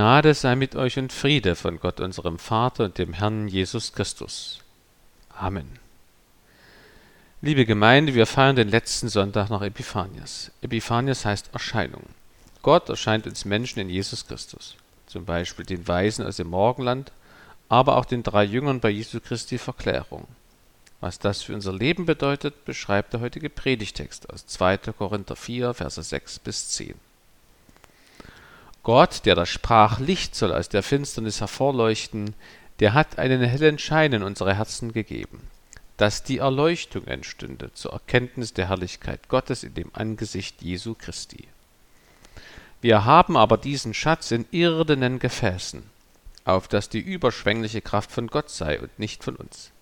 Gnade 0.00 0.32
sei 0.32 0.56
mit 0.56 0.76
euch 0.76 0.98
und 0.98 1.12
Friede 1.12 1.54
von 1.54 1.78
Gott 1.78 2.00
unserem 2.00 2.38
Vater 2.38 2.86
und 2.86 2.96
dem 2.96 3.12
Herrn 3.12 3.48
Jesus 3.48 3.92
Christus. 3.92 4.60
Amen. 5.28 5.78
Liebe 7.42 7.66
Gemeinde, 7.66 8.14
wir 8.14 8.24
feiern 8.24 8.56
den 8.56 8.70
letzten 8.70 9.10
Sonntag 9.10 9.50
nach 9.50 9.60
Epiphanias. 9.60 10.52
Epiphanias 10.62 11.26
heißt 11.26 11.50
Erscheinung. 11.52 12.04
Gott 12.62 12.88
erscheint 12.88 13.26
uns 13.26 13.44
Menschen 13.44 13.78
in 13.78 13.90
Jesus 13.90 14.26
Christus. 14.26 14.74
Zum 15.06 15.26
Beispiel 15.26 15.66
den 15.66 15.86
Weisen 15.86 16.24
aus 16.24 16.36
dem 16.36 16.48
Morgenland, 16.48 17.12
aber 17.68 17.98
auch 17.98 18.06
den 18.06 18.22
drei 18.22 18.44
Jüngern 18.44 18.80
bei 18.80 18.88
Jesu 18.88 19.20
Christi 19.20 19.58
Verklärung. 19.58 20.26
Was 21.02 21.18
das 21.18 21.42
für 21.42 21.54
unser 21.54 21.74
Leben 21.74 22.06
bedeutet, 22.06 22.64
beschreibt 22.64 23.12
der 23.12 23.20
heutige 23.20 23.50
Predigtext 23.50 24.30
aus 24.30 24.46
2. 24.46 24.78
Korinther 24.96 25.36
4, 25.36 25.74
Verse 25.74 26.02
6 26.02 26.38
bis 26.38 26.70
10. 26.70 26.94
Gott, 28.82 29.26
der 29.26 29.34
da 29.34 29.44
sprach, 29.44 29.98
Licht 30.00 30.34
soll 30.34 30.52
aus 30.52 30.68
der 30.68 30.82
Finsternis 30.82 31.40
hervorleuchten, 31.40 32.34
der 32.80 32.94
hat 32.94 33.18
einen 33.18 33.42
hellen 33.42 33.78
Schein 33.78 34.12
in 34.14 34.22
unsere 34.22 34.54
Herzen 34.54 34.92
gegeben, 34.92 35.42
dass 35.98 36.22
die 36.22 36.38
Erleuchtung 36.38 37.06
entstünde 37.06 37.72
zur 37.74 37.92
Erkenntnis 37.92 38.54
der 38.54 38.68
Herrlichkeit 38.68 39.28
Gottes 39.28 39.64
in 39.64 39.74
dem 39.74 39.90
Angesicht 39.92 40.62
Jesu 40.62 40.94
Christi. 40.98 41.46
Wir 42.80 43.04
haben 43.04 43.36
aber 43.36 43.58
diesen 43.58 43.92
Schatz 43.92 44.30
in 44.30 44.46
irdenen 44.50 45.18
Gefäßen, 45.18 45.82
auf 46.46 46.66
dass 46.66 46.88
die 46.88 47.00
überschwängliche 47.00 47.82
Kraft 47.82 48.10
von 48.10 48.28
Gott 48.28 48.48
sei 48.48 48.80
und 48.80 48.98
nicht 48.98 49.22
von 49.22 49.36
uns. 49.36 49.72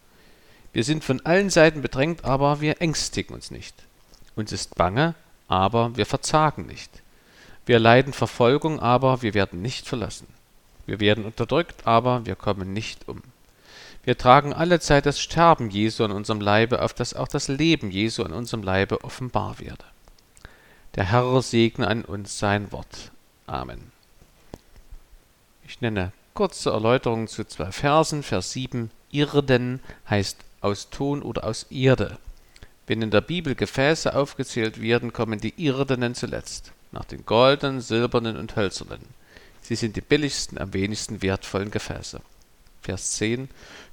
Wir 0.73 0.83
sind 0.83 1.05
von 1.05 1.25
allen 1.25 1.51
Seiten 1.51 1.83
bedrängt, 1.83 2.25
aber 2.25 2.61
wir 2.61 2.83
ängstigen 2.83 3.35
uns 3.35 3.53
nicht. 3.53 3.75
Uns 4.35 4.51
ist 4.51 4.75
bange, 4.75 5.15
aber 5.47 5.97
wir 5.97 6.07
verzagen 6.07 6.67
nicht. 6.67 6.91
Wir 7.69 7.79
leiden 7.79 8.15
Verfolgung, 8.15 8.81
aber 8.81 9.21
wir 9.21 9.35
werden 9.35 9.61
nicht 9.61 9.87
verlassen. 9.87 10.27
Wir 10.87 11.01
werden 11.01 11.27
unterdrückt, 11.27 11.87
aber 11.87 12.25
wir 12.25 12.35
kommen 12.35 12.73
nicht 12.73 13.07
um. 13.07 13.21
Wir 14.05 14.17
tragen 14.17 14.55
alle 14.55 14.81
Zeit 14.81 15.05
das 15.05 15.21
Sterben 15.21 15.69
Jesu 15.69 16.03
an 16.03 16.13
unserem 16.13 16.41
Leibe, 16.41 16.81
auf 16.81 16.95
dass 16.95 17.13
auch 17.13 17.29
das 17.29 17.49
Leben 17.49 17.91
Jesu 17.91 18.23
an 18.23 18.33
unserem 18.33 18.63
Leibe 18.63 19.05
offenbar 19.05 19.59
werde. 19.59 19.85
Der 20.95 21.05
Herr 21.05 21.43
segne 21.43 21.87
an 21.87 22.07
uns 22.07 22.39
sein 22.39 22.73
Wort. 22.73 23.13
Amen. 23.47 23.93
Ich 25.67 25.83
nenne 25.83 26.13
kurze 26.33 26.71
Erläuterungen 26.71 27.29
zu 27.29 27.45
zwei 27.45 27.71
Versen. 27.71 28.23
Vers 28.23 28.53
7. 28.53 28.91
Irden 29.11 29.81
heißt 30.09 30.39
aus 30.63 30.89
Ton 30.89 31.21
oder 31.21 31.45
aus 31.45 31.65
Erde. 31.65 32.17
Wenn 32.87 33.03
in 33.03 33.11
der 33.11 33.21
Bibel 33.21 33.55
Gefäße 33.55 34.17
aufgezählt 34.17 34.81
werden, 34.81 35.13
kommen 35.13 35.39
die 35.39 35.53
Irdenen 35.63 36.15
zuletzt 36.15 36.73
nach 36.93 37.05
den 37.05 37.25
goldenen, 37.27 37.81
silbernen 37.81 38.37
und 38.37 38.57
hölzernen. 38.57 39.01
Sie 39.63 39.75
sind 39.75 39.97
die 39.97 40.01
billigsten, 40.01 40.59
am 40.59 40.73
wenigsten 40.73 41.23
wertvollen 41.23 41.71
Gefäße. 41.71 42.21
Vers 42.83 43.13
10. 43.13 43.49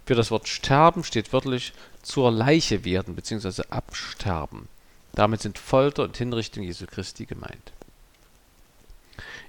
Für 0.06 0.16
das 0.16 0.32
Wort 0.32 0.48
sterben 0.48 1.04
steht 1.04 1.34
wörtlich 1.34 1.74
zur 2.02 2.32
Leiche 2.32 2.86
werden 2.86 3.16
bzw. 3.16 3.64
absterben. 3.70 4.68
Damit 5.14 5.42
sind 5.42 5.58
Folter 5.58 6.04
und 6.04 6.18
Hinrichtung 6.18 6.64
Jesu 6.64 6.86
Christi 6.86 7.26
gemeint. 7.26 7.74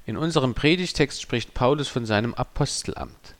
In 0.06 0.16
unserem 0.16 0.55
Predigtext 0.55 1.20
spricht 1.20 1.55
Paulus 1.55 1.88
von 1.88 2.06
seinem 2.06 2.34
Apostelamt. 2.34 3.34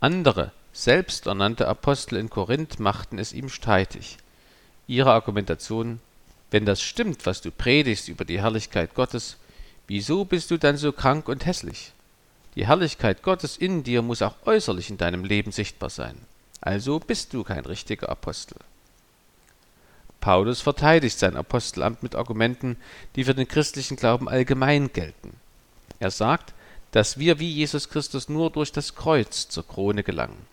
Andere, 0.00 0.52
selbsternannte 0.72 1.68
Apostel 1.68 2.16
in 2.16 2.30
Korinth 2.30 2.80
machten 2.80 3.18
es 3.18 3.32
ihm 3.32 3.48
streitig. 3.48 4.18
Ihre 4.86 5.12
Argumentation, 5.12 6.00
wenn 6.50 6.64
das 6.64 6.82
stimmt, 6.82 7.26
was 7.26 7.40
du 7.40 7.50
predigst 7.50 8.08
über 8.08 8.24
die 8.24 8.40
Herrlichkeit 8.40 8.94
Gottes, 8.94 9.36
Wieso 9.86 10.24
bist 10.24 10.50
du 10.50 10.58
dann 10.58 10.76
so 10.76 10.92
krank 10.92 11.28
und 11.28 11.46
hässlich? 11.46 11.92
Die 12.54 12.66
Herrlichkeit 12.66 13.22
Gottes 13.22 13.56
in 13.56 13.84
dir 13.84 14.02
muss 14.02 14.22
auch 14.22 14.34
äußerlich 14.46 14.90
in 14.90 14.96
deinem 14.96 15.24
Leben 15.24 15.52
sichtbar 15.52 15.90
sein. 15.90 16.16
Also 16.60 16.98
bist 16.98 17.32
du 17.34 17.44
kein 17.44 17.64
richtiger 17.64 18.08
Apostel. 18.08 18.56
Paulus 20.20 20.60
verteidigt 20.60 21.18
sein 21.18 21.36
Apostelamt 21.36 22.02
mit 22.02 22.16
Argumenten, 22.16 22.76
die 23.14 23.24
für 23.24 23.34
den 23.34 23.46
christlichen 23.46 23.96
Glauben 23.96 24.28
allgemein 24.28 24.92
gelten. 24.92 25.34
Er 26.00 26.10
sagt, 26.10 26.52
dass 26.90 27.18
wir 27.18 27.38
wie 27.38 27.50
Jesus 27.50 27.90
Christus 27.90 28.28
nur 28.28 28.50
durch 28.50 28.72
das 28.72 28.94
Kreuz 28.94 29.48
zur 29.48 29.68
Krone 29.68 30.02
gelangen. 30.02 30.46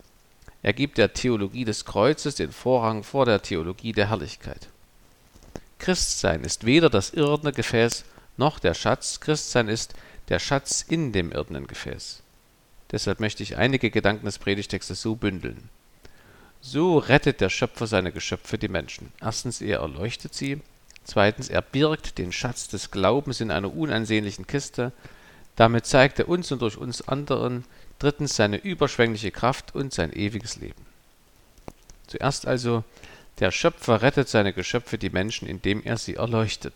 Er 0.62 0.74
gibt 0.74 0.98
der 0.98 1.14
Theologie 1.14 1.66
des 1.66 1.86
Kreuzes 1.86 2.36
den 2.36 2.52
Vorrang 2.52 3.04
vor 3.04 3.26
der 3.26 3.42
Theologie 3.42 3.94
der 3.94 4.10
Herrlichkeit. 4.10 4.68
Christsein 5.80 6.44
ist 6.44 6.66
weder 6.66 6.90
das 6.90 7.10
irdene 7.10 7.52
Gefäß 7.52 8.06
noch 8.38 8.60
der 8.60 8.74
Schatz 8.74 9.20
Christsein 9.20 9.68
ist 9.68 9.94
der 10.30 10.40
Schatz 10.40 10.86
in 10.88 11.12
dem 11.12 11.32
irdenen 11.32 11.68
Gefäß. 11.68 12.22
Deshalb 12.92 13.20
möchte 13.20 13.44
ich 13.44 13.58
einige 13.58 13.90
Gedanken 13.90 14.26
des 14.26 14.40
Predigtextes 14.40 15.02
so 15.02 15.16
bündeln. 15.16 15.70
So 16.62 16.98
rettet 16.98 17.42
der 17.42 17.50
Schöpfer 17.50 17.88
seine 17.88 18.12
Geschöpfe, 18.12 18.58
die 18.58 18.70
Menschen. 18.70 19.12
Erstens, 19.20 19.62
er 19.62 19.80
erleuchtet 19.80 20.34
sie. 20.34 20.62
Zweitens, 21.04 21.50
er 21.50 21.62
birgt 21.62 22.18
den 22.18 22.32
Schatz 22.32 22.70
des 22.70 22.92
Glaubens 22.92 23.42
in 23.42 23.52
einer 23.52 23.76
unansehnlichen 23.76 24.48
Kiste. 24.48 24.94
Damit 25.56 25.86
zeigt 25.86 26.20
er 26.20 26.30
uns 26.30 26.52
und 26.52 26.62
durch 26.62 26.78
uns 26.78 27.08
anderen 27.08 27.66
drittens 28.00 28.36
seine 28.36 28.58
überschwängliche 28.58 29.32
Kraft 29.32 29.76
und 29.76 29.94
sein 29.94 30.14
ewiges 30.14 30.56
Leben. 30.56 30.86
Zuerst 32.08 32.48
also, 32.48 32.84
der 33.40 33.52
Schöpfer 33.52 34.02
rettet 34.02 34.30
seine 34.30 34.54
Geschöpfe, 34.54 34.98
die 34.98 35.10
Menschen, 35.10 35.48
indem 35.48 35.82
er 35.84 35.98
sie 35.98 36.16
erleuchtet. 36.16 36.76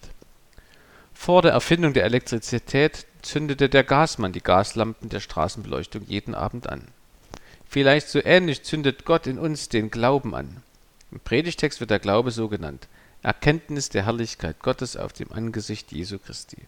Vor 1.19 1.41
der 1.41 1.51
Erfindung 1.51 1.91
der 1.91 2.05
Elektrizität 2.05 3.05
zündete 3.21 3.67
der 3.67 3.83
Gasmann 3.83 4.31
die 4.31 4.39
Gaslampen 4.39 5.09
der 5.09 5.19
Straßenbeleuchtung 5.19 6.05
jeden 6.07 6.33
Abend 6.33 6.69
an. 6.69 6.87
Vielleicht 7.67 8.07
so 8.07 8.23
ähnlich 8.23 8.63
zündet 8.63 9.03
Gott 9.03 9.27
in 9.27 9.37
uns 9.37 9.67
den 9.67 9.91
Glauben 9.91 10.33
an. 10.33 10.63
Im 11.11 11.19
Predigtext 11.19 11.81
wird 11.81 11.89
der 11.89 11.99
Glaube 11.99 12.31
so 12.31 12.47
genannt: 12.47 12.87
Erkenntnis 13.23 13.89
der 13.89 14.05
Herrlichkeit 14.05 14.59
Gottes 14.61 14.95
auf 14.95 15.11
dem 15.11 15.33
Angesicht 15.33 15.91
Jesu 15.91 16.17
Christi. 16.17 16.59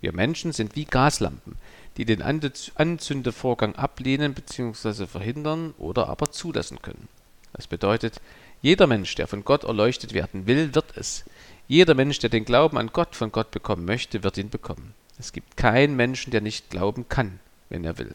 Wir 0.00 0.14
Menschen 0.14 0.52
sind 0.52 0.74
wie 0.74 0.86
Gaslampen, 0.86 1.56
die 1.98 2.06
den 2.06 2.22
Anzündevorgang 2.22 3.74
ablehnen 3.74 4.32
bzw. 4.32 5.06
verhindern 5.06 5.74
oder 5.76 6.08
aber 6.08 6.30
zulassen 6.30 6.80
können. 6.80 7.08
Das 7.52 7.66
bedeutet, 7.66 8.22
jeder 8.62 8.86
Mensch, 8.86 9.14
der 9.16 9.26
von 9.26 9.44
Gott 9.44 9.64
erleuchtet 9.64 10.14
werden 10.14 10.46
will, 10.46 10.74
wird 10.74 10.96
es. 10.96 11.24
Jeder 11.70 11.94
Mensch, 11.94 12.18
der 12.18 12.30
den 12.30 12.44
Glauben 12.44 12.78
an 12.78 12.90
Gott 12.92 13.14
von 13.14 13.30
Gott 13.30 13.52
bekommen 13.52 13.84
möchte, 13.84 14.24
wird 14.24 14.36
ihn 14.38 14.50
bekommen. 14.50 14.92
Es 15.20 15.32
gibt 15.32 15.56
keinen 15.56 15.94
Menschen, 15.94 16.32
der 16.32 16.40
nicht 16.40 16.68
glauben 16.68 17.08
kann, 17.08 17.38
wenn 17.68 17.84
er 17.84 17.96
will. 17.96 18.12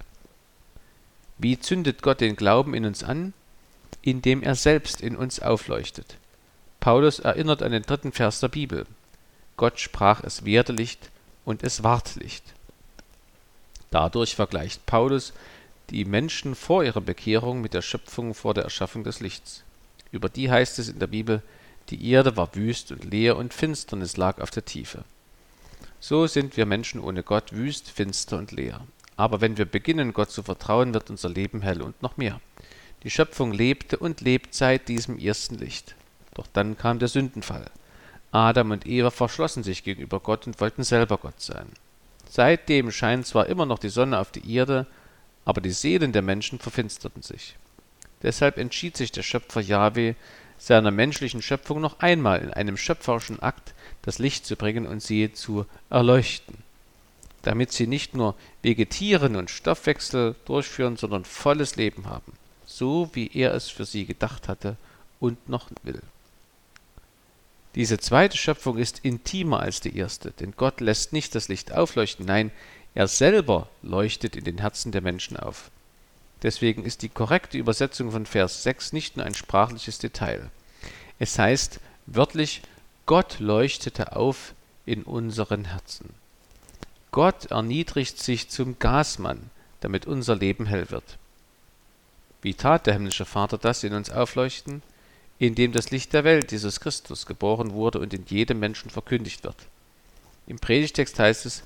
Wie 1.38 1.58
zündet 1.58 2.02
Gott 2.02 2.20
den 2.20 2.36
Glauben 2.36 2.74
in 2.74 2.84
uns 2.84 3.02
an? 3.02 3.32
Indem 4.02 4.44
er 4.44 4.56
selbst 4.56 5.00
in 5.00 5.16
uns 5.16 5.40
aufleuchtet. 5.40 6.18
Paulus 6.82 7.20
erinnert 7.20 7.64
an 7.64 7.72
den 7.72 7.84
dritten 7.84 8.12
Vers 8.12 8.42
der 8.42 8.50
Bibel. 8.50 8.86
Gott 9.56 9.80
sprach, 9.80 10.22
es 10.22 10.44
werde 10.44 10.74
Licht 10.74 11.10
und 11.46 11.64
es 11.64 11.82
ward 11.82 12.16
Licht. 12.16 12.44
Dadurch 13.90 14.36
vergleicht 14.36 14.86
Paulus 14.86 15.32
die 15.92 16.04
Menschen 16.04 16.56
vor 16.56 16.84
ihrer 16.84 17.00
Bekehrung 17.00 17.62
mit 17.62 17.74
der 17.74 17.82
Schöpfung 17.82 18.34
vor 18.34 18.54
der 18.54 18.66
Erschaffung 18.66 19.06
des 19.06 19.22
Lichts. 19.22 19.64
Über 20.12 20.28
die 20.28 20.52
heißt 20.52 20.78
es 20.78 20.90
in 20.90 21.00
der 21.00 21.08
Bibel, 21.08 21.42
die 21.90 22.10
Erde 22.10 22.36
war 22.38 22.56
wüst 22.56 22.92
und 22.92 23.04
leer 23.06 23.38
und 23.38 23.54
Finsternis 23.54 24.18
lag 24.18 24.40
auf 24.40 24.52
der 24.52 24.66
Tiefe. 24.66 25.04
So 26.00 26.28
sind 26.28 26.58
wir 26.58 26.66
Menschen 26.66 27.00
ohne 27.00 27.24
Gott 27.24 27.54
wüst, 27.54 27.90
finster 27.90 28.38
und 28.38 28.52
leer. 28.52 28.82
Aber 29.18 29.42
wenn 29.42 29.58
wir 29.58 29.66
beginnen, 29.66 30.14
Gott 30.14 30.32
zu 30.32 30.44
vertrauen, 30.44 30.94
wird 30.94 31.10
unser 31.10 31.30
Leben 31.30 31.62
hell 31.62 31.82
und 31.82 32.02
noch 32.02 32.18
mehr. 32.18 32.42
Die 33.04 33.10
Schöpfung 33.10 33.54
lebte 33.54 33.98
und 33.98 34.22
lebt 34.22 34.54
seit 34.54 34.88
diesem 34.88 35.18
ersten 35.18 35.56
Licht. 35.56 35.96
Doch 36.34 36.48
dann 36.52 36.78
kam 36.78 37.00
der 37.00 37.08
Sündenfall. 37.08 37.66
Adam 38.32 38.72
und 38.72 38.86
Eva 38.86 39.12
verschlossen 39.12 39.64
sich 39.64 39.84
gegenüber 39.84 40.20
Gott 40.20 40.46
und 40.46 40.60
wollten 40.60 40.84
selber 40.84 41.18
Gott 41.18 41.40
sein. 41.40 41.68
Seitdem 42.30 42.92
scheint 42.92 43.26
zwar 43.26 43.46
immer 43.48 43.66
noch 43.66 43.80
die 43.80 43.90
Sonne 43.90 44.20
auf 44.20 44.32
die 44.32 44.54
Erde, 44.54 44.88
aber 45.46 45.62
die 45.62 45.72
Seelen 45.72 46.12
der 46.12 46.22
Menschen 46.22 46.60
verfinsterten 46.60 47.22
sich. 47.22 47.56
Deshalb 48.24 48.58
entschied 48.58 48.98
sich 48.98 49.12
der 49.12 49.24
Schöpfer 49.24 49.62
Jahwe, 49.62 50.16
seiner 50.58 50.92
menschlichen 50.92 51.42
Schöpfung 51.42 51.82
noch 51.82 52.00
einmal 52.00 52.42
in 52.42 52.52
einem 52.52 52.78
schöpferischen 52.78 53.42
Akt 53.42 53.74
das 54.02 54.20
Licht 54.20 54.46
zu 54.46 54.56
bringen 54.56 54.86
und 54.86 55.02
sie 55.02 55.34
zu 55.34 55.66
erleuchten, 55.90 56.58
damit 57.42 57.72
sie 57.72 57.88
nicht 57.88 58.16
nur 58.16 58.36
vegetieren 58.62 59.36
und 59.36 59.50
Stoffwechsel 59.50 60.36
durchführen, 60.46 60.98
sondern 60.98 61.26
volles 61.26 61.76
Leben 61.76 62.08
haben, 62.08 62.34
so 62.66 63.10
wie 63.14 63.30
er 63.34 63.54
es 63.54 63.70
für 63.70 63.86
sie 63.86 64.06
gedacht 64.06 64.48
hatte 64.48 64.78
und 65.20 65.50
noch 65.50 65.70
will. 65.84 66.02
Diese 67.76 67.98
zweite 67.98 68.38
Schöpfung 68.38 68.78
ist 68.78 69.00
intimer 69.00 69.60
als 69.60 69.82
die 69.82 69.98
erste, 69.98 70.32
denn 70.32 70.54
Gott 70.56 70.80
lässt 70.80 71.12
nicht 71.12 71.36
das 71.36 71.50
Licht 71.50 71.74
aufleuchten, 71.74 72.26
nein, 72.26 72.52
er 72.94 73.10
selber 73.10 73.68
leuchtet 73.82 74.38
in 74.38 74.46
den 74.46 74.60
Herzen 74.60 74.94
der 74.94 75.02
Menschen 75.02 75.36
auf. 75.36 75.70
Deswegen 76.46 76.86
ist 76.86 77.02
die 77.02 77.10
korrekte 77.10 77.58
Übersetzung 77.58 78.12
von 78.12 78.28
Vers 78.28 78.62
6 78.62 78.94
nicht 78.94 79.18
nur 79.18 79.26
ein 79.26 79.34
sprachliches 79.34 79.98
Detail. 79.98 80.52
Es 81.18 81.40
heißt 81.40 81.80
wörtlich, 82.06 82.62
Gott 83.08 83.40
leuchtete 83.40 84.16
auf 84.16 84.54
in 84.86 85.02
unseren 85.02 85.66
Herzen. 85.66 86.12
Gott 87.10 87.46
erniedrigt 87.48 88.20
sich 88.20 88.48
zum 88.48 88.78
Gasmann, 88.78 89.50
damit 89.80 90.06
unser 90.06 90.36
Leben 90.36 90.68
hell 90.68 90.92
wird. 90.92 91.18
Wie 92.44 92.54
tat 92.54 92.86
der 92.86 92.94
himmlische 92.94 93.26
Vater 93.26 93.58
das 93.58 93.84
in 93.84 93.96
uns 93.96 94.12
aufleuchten? 94.12 94.84
Indem 95.40 95.72
das 95.72 95.90
Licht 95.90 96.14
der 96.14 96.26
Welt, 96.26 96.52
Jesus 96.52 96.80
Christus, 96.80 97.26
geboren 97.26 97.74
wurde 97.74 97.98
und 97.98 98.14
in 98.14 98.24
jedem 98.28 98.60
Menschen 98.60 98.92
verkündigt 98.92 99.44
wird. 99.44 99.58
Im 100.46 100.60
Predigtext 100.60 101.18
heißt 101.18 101.48
es, 101.48 101.64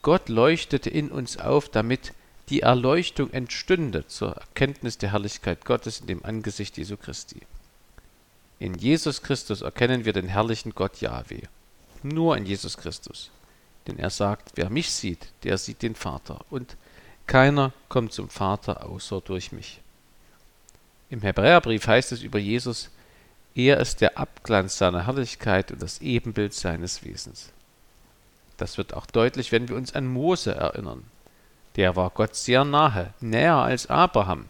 Gott 0.00 0.30
leuchtete 0.30 0.88
in 0.88 1.10
uns 1.10 1.36
auf, 1.36 1.68
damit 1.68 2.14
die 2.52 2.60
Erleuchtung 2.60 3.30
entstünde 3.30 4.06
zur 4.08 4.36
Erkenntnis 4.36 4.98
der 4.98 5.12
Herrlichkeit 5.12 5.64
Gottes 5.64 6.00
in 6.00 6.06
dem 6.06 6.22
Angesicht 6.22 6.76
Jesu 6.76 6.98
Christi. 6.98 7.40
In 8.58 8.74
Jesus 8.74 9.22
Christus 9.22 9.62
erkennen 9.62 10.04
wir 10.04 10.12
den 10.12 10.28
herrlichen 10.28 10.74
Gott 10.74 11.00
Jahwe. 11.00 11.48
Nur 12.02 12.36
in 12.36 12.44
Jesus 12.44 12.76
Christus. 12.76 13.30
Denn 13.86 13.98
er 13.98 14.10
sagt, 14.10 14.50
wer 14.56 14.68
mich 14.68 14.90
sieht, 14.90 15.28
der 15.44 15.56
sieht 15.56 15.80
den 15.80 15.94
Vater. 15.94 16.44
Und 16.50 16.76
keiner 17.26 17.72
kommt 17.88 18.12
zum 18.12 18.28
Vater 18.28 18.84
außer 18.84 19.22
durch 19.22 19.52
mich. 19.52 19.80
Im 21.08 21.22
Hebräerbrief 21.22 21.86
heißt 21.86 22.12
es 22.12 22.22
über 22.22 22.38
Jesus, 22.38 22.90
er 23.54 23.80
ist 23.80 24.02
der 24.02 24.18
Abglanz 24.18 24.76
seiner 24.76 25.06
Herrlichkeit 25.06 25.72
und 25.72 25.80
das 25.80 26.02
Ebenbild 26.02 26.52
seines 26.52 27.02
Wesens. 27.02 27.48
Das 28.58 28.76
wird 28.76 28.92
auch 28.92 29.06
deutlich, 29.06 29.52
wenn 29.52 29.70
wir 29.70 29.76
uns 29.76 29.94
an 29.94 30.06
Mose 30.06 30.54
erinnern. 30.54 31.04
Der 31.76 31.96
war 31.96 32.10
Gott 32.10 32.34
sehr 32.34 32.64
nahe, 32.64 33.14
näher 33.20 33.56
als 33.56 33.88
Abraham. 33.88 34.46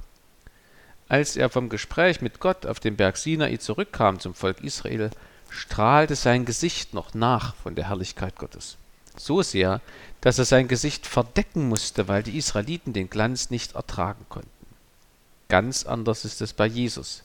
Als 1.09 1.37
er 1.37 1.51
vom 1.51 1.69
Gespräch 1.69 2.21
mit 2.21 2.41
Gott 2.41 2.67
auf 2.67 2.81
dem 2.81 2.97
Berg 2.97 3.17
Sinai 3.17 3.59
zurückkam 3.59 4.19
zum 4.19 4.35
Volk 4.35 4.61
Israel, 4.63 5.11
strahlte 5.51 6.17
sein 6.17 6.45
Gesicht 6.45 6.95
noch 6.95 7.15
nach 7.15 7.55
von 7.57 7.75
der 7.75 7.89
Herrlichkeit 7.89 8.37
Gottes. 8.37 8.77
So 9.17 9.43
sehr, 9.43 9.81
dass 10.23 10.39
er 10.39 10.47
sein 10.47 10.69
Gesicht 10.69 11.07
verdecken 11.07 11.69
musste, 11.69 12.09
weil 12.09 12.23
die 12.23 12.39
Israeliten 12.39 12.93
den 12.93 13.11
Glanz 13.11 13.51
nicht 13.51 13.75
ertragen 13.75 14.25
konnten. 14.29 14.49
Ganz 15.49 15.85
anders 15.85 16.25
ist 16.25 16.41
es 16.41 16.55
bei 16.55 16.67
Jesus. 16.67 17.25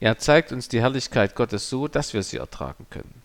Er 0.00 0.18
zeigt 0.18 0.52
uns 0.52 0.68
die 0.68 0.80
Herrlichkeit 0.80 1.34
Gottes 1.34 1.70
so, 1.70 1.88
dass 1.88 2.12
wir 2.12 2.22
sie 2.22 2.36
ertragen 2.36 2.86
können. 2.90 3.22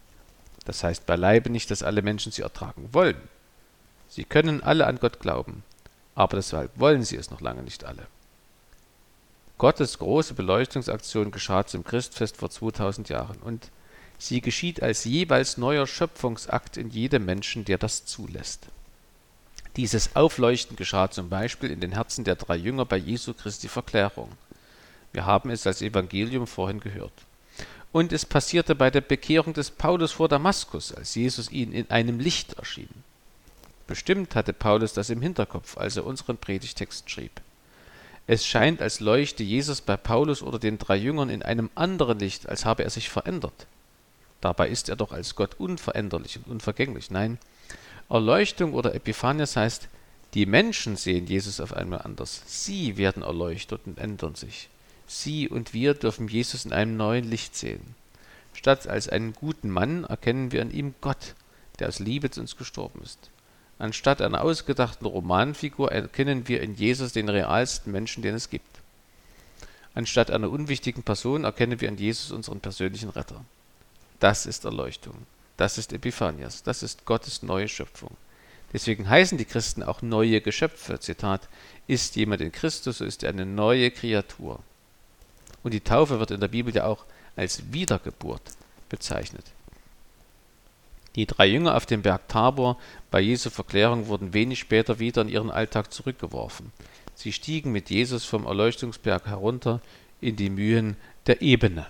Das 0.63 0.83
heißt 0.83 1.05
beileibe 1.05 1.49
nicht, 1.49 1.71
dass 1.71 1.83
alle 1.83 2.01
Menschen 2.01 2.31
sie 2.31 2.41
ertragen 2.41 2.89
wollen. 2.93 3.17
Sie 4.07 4.23
können 4.23 4.63
alle 4.63 4.87
an 4.87 4.99
Gott 4.99 5.19
glauben, 5.19 5.63
aber 6.15 6.37
deshalb 6.37 6.71
wollen 6.79 7.03
sie 7.03 7.15
es 7.15 7.31
noch 7.31 7.41
lange 7.41 7.63
nicht 7.63 7.83
alle. 7.83 8.07
Gottes 9.57 9.99
große 9.99 10.35
Beleuchtungsaktion 10.35 11.31
geschah 11.31 11.65
zum 11.65 11.83
Christfest 11.83 12.37
vor 12.37 12.49
2000 12.49 13.09
Jahren 13.09 13.37
und 13.39 13.71
sie 14.17 14.39
geschieht 14.39 14.81
als 14.81 15.03
jeweils 15.03 15.57
neuer 15.57 15.85
Schöpfungsakt 15.85 16.77
in 16.77 16.89
jedem 16.89 17.25
Menschen, 17.25 17.65
der 17.65 17.77
das 17.77 18.05
zulässt. 18.05 18.67
Dieses 19.75 20.15
Aufleuchten 20.15 20.75
geschah 20.75 21.11
zum 21.11 21.29
Beispiel 21.29 21.71
in 21.71 21.79
den 21.79 21.91
Herzen 21.91 22.23
der 22.23 22.35
drei 22.35 22.55
Jünger 22.55 22.85
bei 22.85 22.97
Jesu 22.97 23.33
Christi 23.33 23.67
Verklärung. 23.67 24.31
Wir 25.11 25.25
haben 25.25 25.49
es 25.49 25.67
als 25.67 25.81
Evangelium 25.81 26.47
vorhin 26.47 26.79
gehört. 26.79 27.13
Und 27.91 28.13
es 28.13 28.25
passierte 28.25 28.75
bei 28.75 28.91
der 28.91 29.01
Bekehrung 29.01 29.53
des 29.53 29.71
Paulus 29.71 30.11
vor 30.11 30.27
Damaskus, 30.27 30.93
als 30.93 31.15
Jesus 31.15 31.51
ihnen 31.51 31.73
in 31.73 31.89
einem 31.89 32.19
Licht 32.19 32.53
erschien. 32.53 32.89
Bestimmt 33.89 34.35
hatte 34.35 34.53
Paulus 34.53 34.93
das 34.93 35.09
im 35.09 35.19
Hinterkopf, 35.19 35.75
als 35.75 35.97
er 35.97 36.05
unseren 36.05 36.37
Predigtext 36.37 37.09
schrieb. 37.09 37.41
Es 38.27 38.45
scheint, 38.45 38.83
als 38.83 38.99
leuchte 38.99 39.41
Jesus 39.41 39.81
bei 39.81 39.97
Paulus 39.97 40.43
oder 40.43 40.59
den 40.59 40.77
drei 40.77 40.95
Jüngern 40.95 41.31
in 41.31 41.41
einem 41.41 41.71
anderen 41.73 42.19
Licht, 42.19 42.47
als 42.47 42.65
habe 42.65 42.83
er 42.83 42.91
sich 42.91 43.09
verändert. 43.09 43.65
Dabei 44.41 44.69
ist 44.69 44.89
er 44.89 44.95
doch 44.95 45.11
als 45.11 45.33
Gott 45.33 45.55
unveränderlich 45.55 46.37
und 46.37 46.45
unvergänglich. 46.45 47.09
Nein, 47.09 47.39
Erleuchtung 48.09 48.75
oder 48.75 48.93
Epiphanias 48.93 49.55
heißt, 49.55 49.87
die 50.35 50.45
Menschen 50.45 50.95
sehen 50.95 51.25
Jesus 51.25 51.59
auf 51.59 51.73
einmal 51.73 52.03
anders. 52.03 52.43
Sie 52.45 52.95
werden 52.95 53.23
erleuchtet 53.23 53.81
und 53.87 53.97
ändern 53.97 54.35
sich. 54.35 54.69
Sie 55.07 55.49
und 55.49 55.73
wir 55.73 55.95
dürfen 55.95 56.27
Jesus 56.27 56.63
in 56.63 56.73
einem 56.73 56.95
neuen 56.95 57.27
Licht 57.27 57.55
sehen. 57.55 57.95
Statt 58.53 58.85
als 58.85 59.09
einen 59.09 59.33
guten 59.33 59.71
Mann 59.71 60.03
erkennen 60.03 60.51
wir 60.51 60.61
in 60.61 60.69
ihm 60.69 60.93
Gott, 61.01 61.33
der 61.79 61.87
aus 61.87 61.97
Liebe 61.97 62.29
zu 62.29 62.41
uns 62.41 62.55
gestorben 62.55 63.01
ist. 63.03 63.31
Anstatt 63.79 64.21
einer 64.21 64.41
ausgedachten 64.41 65.07
Romanfigur 65.07 65.91
erkennen 65.91 66.47
wir 66.49 66.61
in 66.61 66.75
Jesus 66.75 67.13
den 67.13 67.29
realsten 67.29 67.91
Menschen, 67.91 68.21
den 68.21 68.35
es 68.35 68.49
gibt. 68.49 68.79
Anstatt 69.95 70.29
einer 70.29 70.51
unwichtigen 70.51 71.01
Person 71.01 71.45
erkennen 71.45 71.79
wir 71.79 71.87
in 71.87 71.97
Jesus 71.97 72.31
unseren 72.31 72.59
persönlichen 72.59 73.09
Retter. 73.09 73.43
Das 74.19 74.45
ist 74.45 74.65
Erleuchtung. 74.65 75.15
Das 75.55 75.77
ist 75.77 75.93
Epiphanias. 75.93 76.61
Das 76.61 76.83
ist 76.83 77.05
Gottes 77.05 77.41
neue 77.41 77.69
Schöpfung. 77.69 78.11
Deswegen 78.73 79.09
heißen 79.09 79.37
die 79.37 79.45
Christen 79.45 79.81
auch 79.81 80.01
neue 80.01 80.41
Geschöpfe. 80.41 80.99
Zitat: 80.99 81.47
Ist 81.87 82.17
jemand 82.17 82.41
in 82.41 82.51
Christus, 82.51 82.99
so 82.99 83.05
ist 83.05 83.23
er 83.23 83.29
eine 83.29 83.45
neue 83.45 83.91
Kreatur. 83.91 84.59
Und 85.63 85.73
die 85.73 85.81
Taufe 85.81 86.19
wird 86.19 86.31
in 86.31 86.39
der 86.41 86.49
Bibel 86.49 86.75
ja 86.75 86.85
auch 86.85 87.05
als 87.35 87.71
Wiedergeburt 87.71 88.41
bezeichnet. 88.89 89.45
Die 91.15 91.25
drei 91.25 91.47
Jünger 91.47 91.75
auf 91.75 91.85
dem 91.85 92.01
Berg 92.01 92.27
Tabor 92.27 92.77
bei 93.11 93.19
Jesu 93.19 93.49
Verklärung 93.49 94.07
wurden 94.07 94.33
wenig 94.33 94.59
später 94.59 94.99
wieder 94.99 95.21
in 95.21 95.29
ihren 95.29 95.51
Alltag 95.51 95.91
zurückgeworfen. 95.91 96.71
Sie 97.15 97.33
stiegen 97.33 97.71
mit 97.71 97.89
Jesus 97.89 98.25
vom 98.25 98.45
Erleuchtungsberg 98.45 99.27
herunter 99.27 99.81
in 100.21 100.35
die 100.35 100.49
Mühen 100.49 100.95
der 101.27 101.41
Ebene. 101.41 101.87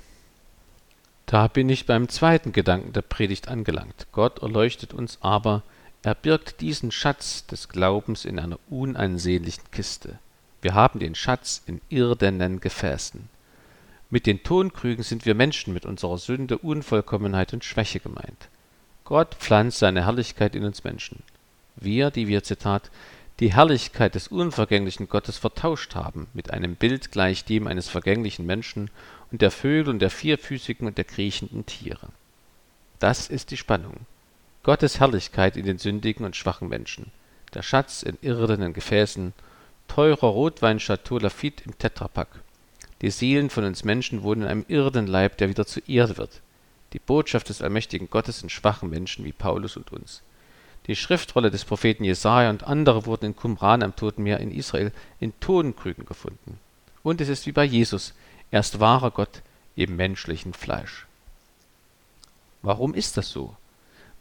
Da 1.26 1.48
bin 1.48 1.70
ich 1.70 1.86
beim 1.86 2.10
zweiten 2.10 2.54
Gedanken 2.54 2.94
der 2.94 3.04
Predigt 3.04 3.48
angelangt. 3.50 4.08
Gott 4.12 4.42
erleuchtet 4.42 4.94
uns 4.94 5.20
aber, 5.22 5.62
er 6.02 6.16
birgt 6.16 6.62
diesen 6.62 6.92
Schatz 6.92 7.46
des 7.46 7.70
Glaubens 7.70 8.26
in 8.26 8.40
einer 8.40 8.58
unansehnlichen 8.70 9.70
Kiste. 9.72 10.18
Wir 10.62 10.74
haben 10.74 11.00
den 11.00 11.14
Schatz 11.14 11.62
in 11.68 11.82
irdenen 11.90 12.62
Gefäßen. 12.62 13.30
Mit 14.10 14.26
den 14.26 14.42
Tonkrügen 14.42 15.04
sind 15.04 15.26
wir 15.26 15.36
Menschen 15.36 15.74
mit 15.74 15.86
unserer 15.86 16.18
Sünde, 16.18 16.58
Unvollkommenheit 16.58 17.54
und 17.54 17.64
Schwäche 17.64 18.00
gemeint. 18.00 18.50
Gott 19.10 19.34
pflanzt 19.40 19.80
seine 19.80 20.06
Herrlichkeit 20.06 20.54
in 20.54 20.64
uns 20.64 20.84
Menschen. 20.84 21.24
Wir, 21.76 22.12
die 22.12 22.28
wir, 22.28 22.44
Zitat, 22.44 22.92
die 23.40 23.52
Herrlichkeit 23.52 24.14
des 24.14 24.28
unvergänglichen 24.28 25.10
Gottes 25.10 25.40
vertauscht 25.40 25.96
haben 25.96 26.28
mit 26.36 26.52
einem 26.52 26.76
Bild 26.76 27.12
gleich 27.12 27.44
dem 27.44 27.66
eines 27.66 27.90
vergänglichen 27.90 28.46
Menschen 28.46 28.92
und 29.32 29.42
der 29.42 29.50
Vögel 29.50 29.90
und 29.90 30.00
der 30.00 30.12
vierfüßigen 30.12 30.86
und 30.86 31.00
der 31.00 31.06
kriechenden 31.06 31.66
Tiere. 31.66 32.10
Das 33.00 33.30
ist 33.30 33.50
die 33.50 33.58
Spannung. 33.58 33.96
Gottes 34.62 35.00
Herrlichkeit 35.00 35.58
in 35.58 35.66
den 35.66 35.80
sündigen 35.80 36.24
und 36.24 36.36
schwachen 36.36 36.70
Menschen. 36.70 37.12
Der 37.56 37.64
Schatz 37.64 38.04
in 38.04 38.16
irdenen 38.22 38.74
Gefäßen, 38.74 39.34
teurer 39.88 40.28
Rotwein 40.28 40.78
Chateau 40.78 41.18
Lafitte 41.18 41.64
im 41.64 41.76
Tetrapack. 41.80 42.28
Die 43.02 43.10
Seelen 43.10 43.50
von 43.50 43.64
uns 43.64 43.84
Menschen 43.84 44.22
wohnen 44.22 44.44
in 44.44 44.48
einem 44.50 44.66
irdenen 44.68 45.08
Leib, 45.08 45.38
der 45.38 45.50
wieder 45.50 45.66
zu 45.66 45.80
Erde 45.88 46.18
wird 46.18 46.42
die 46.94 47.00
Botschaft 47.00 47.50
des 47.50 47.62
allmächtigen 47.62 48.10
Gottes 48.10 48.42
in 48.42 48.50
schwachen 48.50 48.90
Menschen 48.90 49.26
wie 49.26 49.32
Paulus 49.32 49.78
und 49.78 49.92
uns. 49.92 50.22
Die 50.88 50.96
Schriftrolle 50.96 51.52
des 51.52 51.66
Propheten 51.66 52.04
Jesaja 52.04 52.50
und 52.50 52.64
andere 52.64 53.06
wurden 53.06 53.26
in 53.26 53.36
Qumran 53.36 53.84
am 53.84 53.96
Toten 53.96 54.24
Meer 54.24 54.40
in 54.40 54.52
Israel 54.52 54.92
in 55.20 55.40
Tonkrügen 55.40 56.06
gefunden. 56.06 56.60
Und 57.04 57.22
es 57.22 57.30
ist 57.30 57.46
wie 57.46 57.52
bei 57.52 57.64
Jesus, 57.64 58.14
er 58.52 58.62
ist 58.62 58.80
wahrer 58.80 59.12
Gott 59.12 59.42
im 59.76 59.96
menschlichen 59.96 60.54
Fleisch. 60.54 61.06
Warum 62.62 62.94
ist 62.94 63.18
das 63.18 63.30
so? 63.30 63.56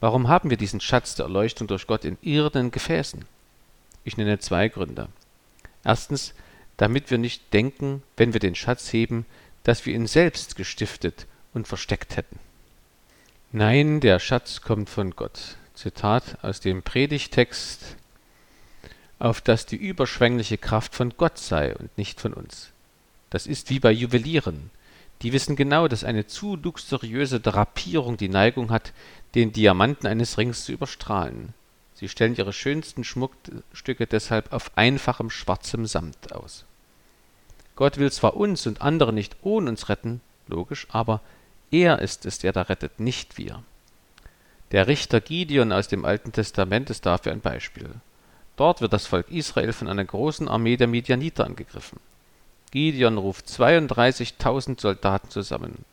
Warum 0.00 0.28
haben 0.28 0.50
wir 0.50 0.56
diesen 0.56 0.80
Schatz 0.80 1.14
der 1.14 1.24
Erleuchtung 1.24 1.66
durch 1.66 1.86
Gott 1.86 2.04
in 2.04 2.18
irdenen 2.20 2.70
Gefäßen? 2.70 3.24
Ich 4.04 4.16
nenne 4.16 4.38
zwei 4.38 4.68
Gründe. 4.68 5.08
Erstens, 5.84 6.34
damit 6.76 7.10
wir 7.10 7.18
nicht 7.18 7.52
denken, 7.52 8.02
wenn 8.16 8.32
wir 8.32 8.40
den 8.40 8.54
Schatz 8.54 8.92
heben, 8.92 9.26
dass 9.64 9.86
wir 9.86 9.94
ihn 9.94 10.06
selbst 10.06 10.54
gestiftet 10.54 11.26
und 11.52 11.66
versteckt 11.66 12.16
hätten. 12.16 12.38
Nein, 13.52 14.00
der 14.00 14.18
Schatz 14.18 14.60
kommt 14.60 14.90
von 14.90 15.12
Gott. 15.12 15.56
Zitat 15.72 16.36
aus 16.42 16.60
dem 16.60 16.82
Predigtext, 16.82 17.96
auf 19.18 19.40
dass 19.40 19.64
die 19.64 19.76
überschwängliche 19.76 20.58
Kraft 20.58 20.94
von 20.94 21.14
Gott 21.16 21.38
sei 21.38 21.74
und 21.74 21.96
nicht 21.96 22.20
von 22.20 22.34
uns. 22.34 22.72
Das 23.30 23.46
ist 23.46 23.70
wie 23.70 23.80
bei 23.80 23.90
Juwelieren. 23.90 24.68
Die 25.22 25.32
wissen 25.32 25.56
genau, 25.56 25.88
dass 25.88 26.04
eine 26.04 26.26
zu 26.26 26.56
luxuriöse 26.56 27.40
Drapierung 27.40 28.18
die 28.18 28.28
Neigung 28.28 28.70
hat, 28.70 28.92
den 29.34 29.50
Diamanten 29.50 30.06
eines 30.06 30.36
Rings 30.36 30.66
zu 30.66 30.72
überstrahlen. 30.72 31.54
Sie 31.94 32.10
stellen 32.10 32.36
ihre 32.36 32.52
schönsten 32.52 33.02
Schmuckstücke 33.02 34.06
deshalb 34.06 34.52
auf 34.52 34.76
einfachem 34.76 35.30
schwarzem 35.30 35.86
Samt 35.86 36.32
aus. 36.32 36.66
Gott 37.76 37.96
will 37.96 38.12
zwar 38.12 38.36
uns 38.36 38.66
und 38.66 38.82
andere 38.82 39.14
nicht 39.14 39.36
ohne 39.40 39.70
uns 39.70 39.88
retten, 39.88 40.20
logisch, 40.48 40.86
aber 40.90 41.22
er 41.70 42.00
ist 42.00 42.26
es, 42.26 42.38
der 42.38 42.52
da 42.52 42.62
rettet, 42.62 43.00
nicht 43.00 43.38
wir. 43.38 43.62
Der 44.72 44.86
Richter 44.86 45.20
Gideon 45.20 45.72
aus 45.72 45.88
dem 45.88 46.04
Alten 46.04 46.32
Testament 46.32 46.90
ist 46.90 47.06
dafür 47.06 47.32
ein 47.32 47.40
Beispiel. 47.40 47.88
Dort 48.56 48.80
wird 48.80 48.92
das 48.92 49.06
Volk 49.06 49.30
Israel 49.30 49.72
von 49.72 49.88
einer 49.88 50.04
großen 50.04 50.48
Armee 50.48 50.76
der 50.76 50.88
Midianiter 50.88 51.46
angegriffen. 51.46 52.00
Gideon 52.70 53.16
ruft 53.16 53.46
32.000 53.46 54.80
Soldaten 54.80 55.30
zusammen. 55.30 55.84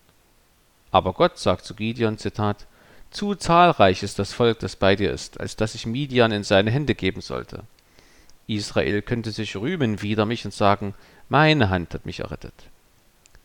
Aber 0.91 1.13
Gott 1.13 1.37
sagt 1.37 1.65
zu 1.65 1.73
Gideon, 1.73 2.17
Zitat, 2.17 2.65
zu 3.11 3.35
zahlreich 3.35 4.03
ist 4.03 4.19
das 4.19 4.33
Volk, 4.33 4.59
das 4.59 4.75
bei 4.75 4.95
dir 4.95 5.11
ist, 5.11 5.39
als 5.39 5.55
dass 5.55 5.75
ich 5.75 5.85
Midian 5.85 6.33
in 6.33 6.43
seine 6.43 6.71
Hände 6.71 6.95
geben 6.95 7.21
sollte. 7.21 7.63
Israel 8.47 9.01
könnte 9.01 9.31
sich 9.31 9.55
rühmen 9.55 10.01
wider 10.01 10.25
mich 10.25 10.43
und 10.43 10.53
sagen, 10.53 10.93
meine 11.29 11.69
Hand 11.69 11.93
hat 11.93 12.05
mich 12.05 12.19
errettet. 12.19 12.53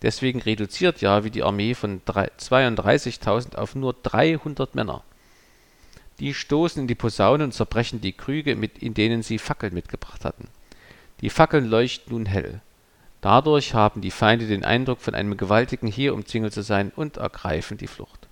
Deswegen 0.03 0.41
reduziert 0.41 1.01
Jahwe 1.01 1.31
die 1.31 1.43
Armee 1.43 1.75
von 1.75 2.01
32.000 2.03 3.57
auf 3.57 3.75
nur 3.75 3.95
300 4.03 4.75
Männer. 4.75 5.03
Die 6.21 6.35
stoßen 6.35 6.83
in 6.83 6.89
die 6.89 6.95
Posaunen 6.95 7.47
und 7.47 7.53
zerbrechen 7.53 8.01
die 8.01 8.13
Krüge, 8.13 8.53
in 8.53 8.95
denen 8.95 9.23
sie 9.23 9.39
Fackeln 9.39 9.75
mitgebracht 9.75 10.25
hatten. 10.25 10.49
Die 11.21 11.31
Fackeln 11.31 11.67
leuchten 11.67 12.13
nun 12.13 12.27
hell. 12.27 12.61
Dadurch 13.21 13.75
haben 13.75 14.01
die 14.01 14.11
Feinde 14.11 14.47
den 14.47 14.65
Eindruck, 14.65 15.01
von 15.01 15.15
einem 15.15 15.37
gewaltigen 15.37 15.89
Heer 15.89 16.15
umzingelt 16.15 16.55
zu 16.55 16.63
sein 16.63 16.91
und 16.97 17.19
ergreifen 17.19 17.77
die 17.77 17.87
Flucht. 17.87 18.29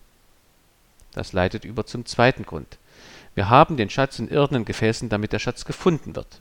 Das 1.13 1.33
leitet 1.33 1.65
über 1.65 1.85
zum 1.85 2.07
zweiten 2.07 2.45
Grund. 2.45 2.79
Wir 3.35 3.51
haben 3.51 3.77
den 3.77 3.91
Schatz 3.91 4.19
in 4.19 4.29
irdenen 4.29 4.65
Gefäßen, 4.65 5.09
damit 5.09 5.33
der 5.33 5.39
Schatz 5.39 5.65
gefunden 5.65 6.17
wird. 6.17 6.41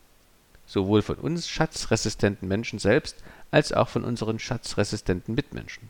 Sowohl 0.68 1.02
von 1.02 1.16
uns 1.16 1.50
schatzresistenten 1.50 2.48
Menschen 2.48 2.78
selbst 2.78 3.16
als 3.52 3.74
auch 3.74 3.88
von 3.88 4.04
unseren 4.04 4.38
schatzresistenten 4.38 5.34
Mitmenschen. 5.34 5.90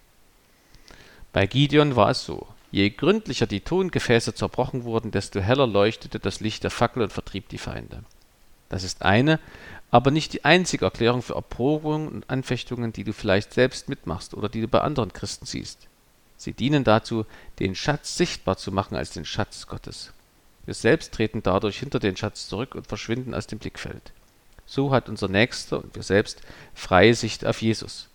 Bei 1.33 1.47
Gideon 1.47 1.95
war 1.95 2.11
es 2.11 2.23
so. 2.23 2.47
Je 2.71 2.89
gründlicher 2.89 3.47
die 3.47 3.61
Tongefäße 3.61 4.33
zerbrochen 4.33 4.83
wurden, 4.83 5.11
desto 5.11 5.39
heller 5.39 5.67
leuchtete 5.67 6.19
das 6.19 6.39
Licht 6.39 6.63
der 6.63 6.71
Fackel 6.71 7.03
und 7.03 7.13
vertrieb 7.13 7.49
die 7.49 7.57
Feinde. 7.57 8.03
Das 8.69 8.83
ist 8.83 9.03
eine, 9.03 9.39
aber 9.89 10.11
nicht 10.11 10.33
die 10.33 10.45
einzige 10.45 10.85
Erklärung 10.85 11.21
für 11.21 11.35
Erprobungen 11.35 12.09
und 12.09 12.29
Anfechtungen, 12.29 12.91
die 12.91 13.03
du 13.03 13.13
vielleicht 13.13 13.53
selbst 13.53 13.87
mitmachst 13.87 14.33
oder 14.33 14.49
die 14.49 14.61
du 14.61 14.67
bei 14.67 14.81
anderen 14.81 15.13
Christen 15.13 15.45
siehst. 15.45 15.87
Sie 16.35 16.53
dienen 16.53 16.83
dazu, 16.83 17.25
den 17.59 17.73
Schatz 17.73 18.15
sichtbar 18.17 18.57
zu 18.57 18.71
machen 18.71 18.95
als 18.95 19.11
den 19.11 19.25
Schatz 19.25 19.67
Gottes. 19.67 20.11
Wir 20.65 20.73
selbst 20.73 21.13
treten 21.13 21.41
dadurch 21.41 21.79
hinter 21.79 21.99
den 21.99 22.17
Schatz 22.17 22.47
zurück 22.47 22.75
und 22.75 22.87
verschwinden 22.87 23.33
aus 23.33 23.47
dem 23.47 23.59
Blickfeld. 23.59 24.11
So 24.67 24.91
hat 24.91 25.09
unser 25.09 25.29
Nächster 25.29 25.81
und 25.81 25.95
wir 25.95 26.03
selbst 26.03 26.41
freie 26.75 27.15
Sicht 27.15 27.45
auf 27.45 27.61
Jesus. 27.61 28.09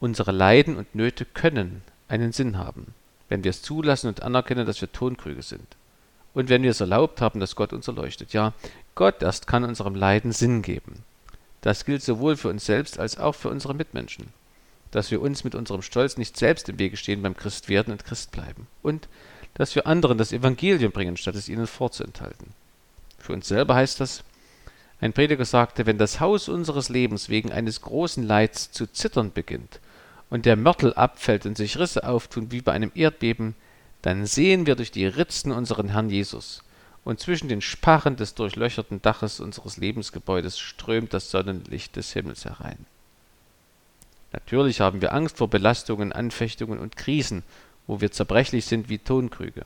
Unsere 0.00 0.32
Leiden 0.32 0.76
und 0.76 0.94
Nöte 0.94 1.26
können 1.26 1.82
einen 2.08 2.32
Sinn 2.32 2.58
haben, 2.58 2.94
wenn 3.28 3.44
wir 3.44 3.50
es 3.50 3.62
zulassen 3.62 4.08
und 4.08 4.22
anerkennen, 4.22 4.66
dass 4.66 4.80
wir 4.80 4.90
Tonkrüge 4.90 5.42
sind. 5.42 5.76
Und 6.32 6.48
wenn 6.48 6.62
wir 6.62 6.70
es 6.70 6.80
erlaubt 6.80 7.20
haben, 7.20 7.38
dass 7.38 7.54
Gott 7.54 7.72
uns 7.72 7.86
erleuchtet. 7.86 8.32
Ja, 8.32 8.54
Gott 8.94 9.22
erst 9.22 9.46
kann 9.46 9.62
unserem 9.62 9.94
Leiden 9.94 10.32
Sinn 10.32 10.62
geben. 10.62 11.04
Das 11.60 11.84
gilt 11.84 12.02
sowohl 12.02 12.36
für 12.36 12.48
uns 12.48 12.66
selbst 12.66 12.98
als 12.98 13.18
auch 13.18 13.34
für 13.34 13.50
unsere 13.50 13.74
Mitmenschen. 13.74 14.28
Dass 14.90 15.10
wir 15.10 15.20
uns 15.20 15.44
mit 15.44 15.54
unserem 15.54 15.82
Stolz 15.82 16.16
nicht 16.16 16.36
selbst 16.36 16.68
im 16.68 16.78
Wege 16.78 16.96
stehen 16.96 17.22
beim 17.22 17.36
Christwerden 17.36 17.92
und 17.92 18.04
Christ 18.04 18.32
bleiben. 18.32 18.66
Und 18.82 19.08
dass 19.54 19.74
wir 19.74 19.86
anderen 19.86 20.18
das 20.18 20.32
Evangelium 20.32 20.92
bringen, 20.92 21.16
statt 21.16 21.36
es 21.36 21.48
ihnen 21.48 21.66
vorzuenthalten. 21.66 22.48
Für 23.18 23.32
uns 23.32 23.48
selber 23.48 23.76
heißt 23.76 24.00
das, 24.00 24.24
ein 25.00 25.12
Prediger 25.12 25.44
sagte, 25.44 25.86
wenn 25.86 25.98
das 25.98 26.20
Haus 26.20 26.48
unseres 26.48 26.88
Lebens 26.88 27.28
wegen 27.28 27.52
eines 27.52 27.80
großen 27.80 28.22
Leids 28.22 28.70
zu 28.70 28.86
zittern 28.86 29.32
beginnt 29.32 29.80
und 30.30 30.46
der 30.46 30.56
Mörtel 30.56 30.94
abfällt 30.94 31.46
und 31.46 31.56
sich 31.56 31.78
Risse 31.78 32.06
auftun 32.06 32.50
wie 32.50 32.60
bei 32.60 32.72
einem 32.72 32.92
Erdbeben, 32.94 33.54
dann 34.02 34.26
sehen 34.26 34.66
wir 34.66 34.76
durch 34.76 34.90
die 34.90 35.06
Ritzen 35.06 35.52
unseren 35.52 35.88
Herrn 35.88 36.10
Jesus, 36.10 36.62
und 37.04 37.20
zwischen 37.20 37.48
den 37.48 37.60
Sparren 37.60 38.16
des 38.16 38.34
durchlöcherten 38.34 39.02
Daches 39.02 39.40
unseres 39.40 39.76
Lebensgebäudes 39.76 40.58
strömt 40.58 41.12
das 41.12 41.30
Sonnenlicht 41.30 41.96
des 41.96 42.12
Himmels 42.12 42.44
herein. 42.44 42.86
Natürlich 44.32 44.80
haben 44.80 45.00
wir 45.00 45.12
Angst 45.12 45.36
vor 45.38 45.48
Belastungen, 45.48 46.12
Anfechtungen 46.12 46.78
und 46.78 46.96
Krisen, 46.96 47.42
wo 47.86 48.00
wir 48.00 48.10
zerbrechlich 48.10 48.66
sind 48.66 48.88
wie 48.88 48.98
Tonkrüge. 48.98 49.64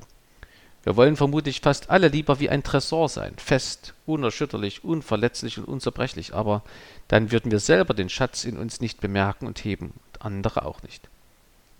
Wir 0.85 0.97
wollen 0.97 1.17
vermutlich 1.17 1.61
fast 1.61 1.91
alle 1.91 2.09
lieber 2.09 2.41
wie 2.41 2.49
ein 2.49 2.63
Tresor 2.63 3.09
sein, 3.09 3.35
fest, 3.37 3.95
unerschütterlich, 4.07 4.85
unverletzlich 4.85 5.59
und 5.59 5.65
unzerbrechlich, 5.65 6.35
aber 6.35 6.63
dann 7.09 7.33
würden 7.33 7.51
wir 7.51 7.61
selber 7.61 7.95
den 7.95 8.09
Schatz 8.09 8.45
in 8.45 8.57
uns 8.57 8.81
nicht 8.81 9.01
bemerken 9.01 9.47
und 9.47 9.65
heben, 9.65 9.93
und 10.13 10.23
andere 10.23 10.65
auch 10.65 10.83
nicht. 10.83 11.09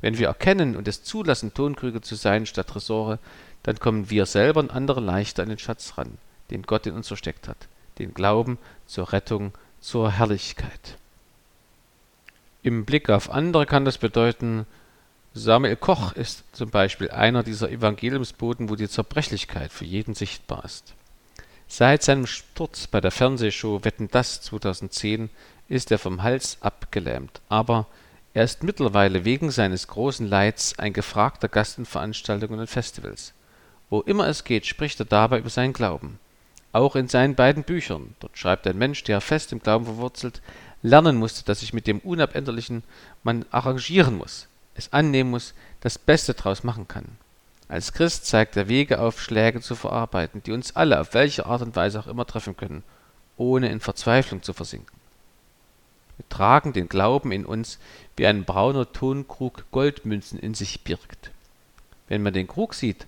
Wenn 0.01 0.19
wir 0.19 0.29
erkennen 0.29 0.77
und 0.77 0.89
es 0.89 1.03
zulassen, 1.03 1.55
Tonkrüge 1.55 2.01
zu 2.01 2.15
sein 2.15 2.47
statt 2.47 2.69
Tresore, 2.69 3.19
dann 3.63 3.79
kommen 3.79 4.11
wir 4.11 4.27
selber 4.27 4.61
und 4.61 4.71
andere 4.71 5.01
leichter 5.01 5.43
an 5.43 5.49
den 5.49 5.59
Schatz 5.59 5.95
ran, 5.97 6.19
den 6.51 6.63
Gott 6.63 6.87
in 6.87 6.95
uns 6.95 7.09
versteckt 7.09 7.49
hat, 7.49 7.69
den 7.99 8.15
Glauben 8.15 8.59
zur 8.87 9.13
Rettung, 9.13 9.53
zur 9.81 10.11
Herrlichkeit. 10.13 10.97
Im 12.63 12.85
Blick 12.85 13.11
auf 13.11 13.31
andere 13.31 13.67
kann 13.67 13.85
das 13.85 13.99
bedeuten, 13.99 14.67
Samuel 15.35 15.77
Koch 15.77 16.13
ist 16.13 16.45
zum 16.53 16.71
Beispiel 16.71 17.11
einer 17.11 17.43
dieser 17.43 17.71
Evangeliumsboten, 17.71 18.71
wo 18.71 18.77
die 18.77 18.89
Zerbrechlichkeit 18.89 19.73
für 19.73 19.85
jeden 19.85 20.15
sichtbar 20.15 20.65
ist. 20.65 20.95
Seit 21.69 22.03
seinem 22.03 22.27
Sturz 22.27 22.87
bei 22.87 23.01
der 23.01 23.11
Fernsehshow 23.11 23.85
Wetten 23.85 24.09
das 24.11 24.41
2010 24.41 25.29
ist 25.69 25.91
er 25.91 25.99
vom 25.99 26.23
Hals 26.23 26.57
abgelähmt, 26.63 27.43
aber 27.51 27.87
er 28.33 28.45
ist 28.45 28.63
mittlerweile 28.63 29.27
wegen 29.27 29.51
seines 29.51 29.87
großen 29.87 30.27
Leids 30.27 30.79
ein 30.79 30.95
gefragter 30.95 31.49
Gast 31.49 31.77
in 31.77 31.85
Veranstaltungen 31.85 32.59
und 32.59 32.71
Festivals. 32.71 33.35
Wo 33.91 34.01
immer 34.01 34.29
es 34.29 34.45
geht, 34.45 34.65
spricht 34.65 34.99
er 34.99 35.07
dabei 35.07 35.39
über 35.39 35.51
seinen 35.51 35.75
Glauben. 35.75 36.19
Auch 36.73 36.97
in 36.97 37.09
seinen 37.09 37.35
beiden 37.35 37.65
Büchern. 37.65 38.15
Dort 38.21 38.37
schreibt 38.37 38.67
ein 38.67 38.79
Mensch, 38.79 39.05
der 39.05 39.21
fest 39.21 39.53
im 39.53 39.61
Glauben 39.61 39.85
verwurzelt, 39.85 40.41
lernen 40.83 41.17
musste, 41.17 41.45
dass 41.45 41.61
sich 41.61 41.75
mit 41.75 41.87
dem 41.87 41.99
Unabänderlichen 42.01 42.83
man 43.23 43.45
arrangieren 43.51 44.17
muss 44.17 44.49
es 44.79 44.93
annehmen 44.93 45.31
muss, 45.31 45.55
das 45.81 45.99
Beste 45.99 46.35
daraus 46.35 46.65
machen 46.65 46.89
kann. 46.89 47.19
Als 47.69 47.93
Christ 47.93 48.25
zeigt 48.25 48.57
er 48.57 48.69
Wege 48.69 49.01
auf, 49.01 49.21
Schläge 49.21 49.61
zu 49.61 49.75
verarbeiten, 49.75 50.43
die 50.43 50.53
uns 50.53 50.75
alle 50.75 51.01
auf 51.01 51.13
welche 51.13 51.45
Art 51.45 51.61
und 51.61 51.77
Weise 51.77 52.01
auch 52.01 52.07
immer 52.07 52.27
treffen 52.27 52.57
können, 52.57 52.83
ohne 53.37 53.69
in 53.69 53.81
Verzweiflung 53.81 54.43
zu 54.43 54.55
versinken. 54.55 54.97
Wir 56.17 56.29
tragen 56.29 56.73
den 56.73 56.89
Glauben 56.89 57.31
in 57.31 57.45
uns, 57.45 57.79
wie 58.17 58.27
ein 58.27 58.45
brauner 58.45 58.91
Tonkrug 58.91 59.71
Goldmünzen 59.71 60.39
in 60.39 60.55
sich 60.55 60.83
birgt. 60.83 61.31
Wenn 62.09 62.23
man 62.23 62.33
den 62.33 62.49
Krug 62.49 62.75
sieht, 62.75 63.07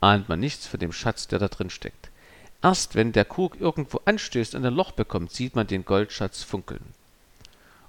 ahnt 0.00 0.28
man 0.28 0.40
nichts 0.40 0.66
von 0.66 0.78
dem 0.78 0.92
Schatz, 0.92 1.26
der 1.26 1.38
da 1.38 1.48
drin 1.48 1.70
steckt. 1.70 2.10
Erst 2.62 2.94
wenn 2.94 3.12
der 3.12 3.24
Krug 3.24 3.60
irgendwo 3.60 4.00
anstößt 4.04 4.54
und 4.54 4.64
ein 4.64 4.74
Loch 4.74 4.92
bekommt, 4.92 5.32
sieht 5.32 5.56
man 5.56 5.66
den 5.66 5.84
Goldschatz 5.84 6.42
funkeln. 6.42 6.84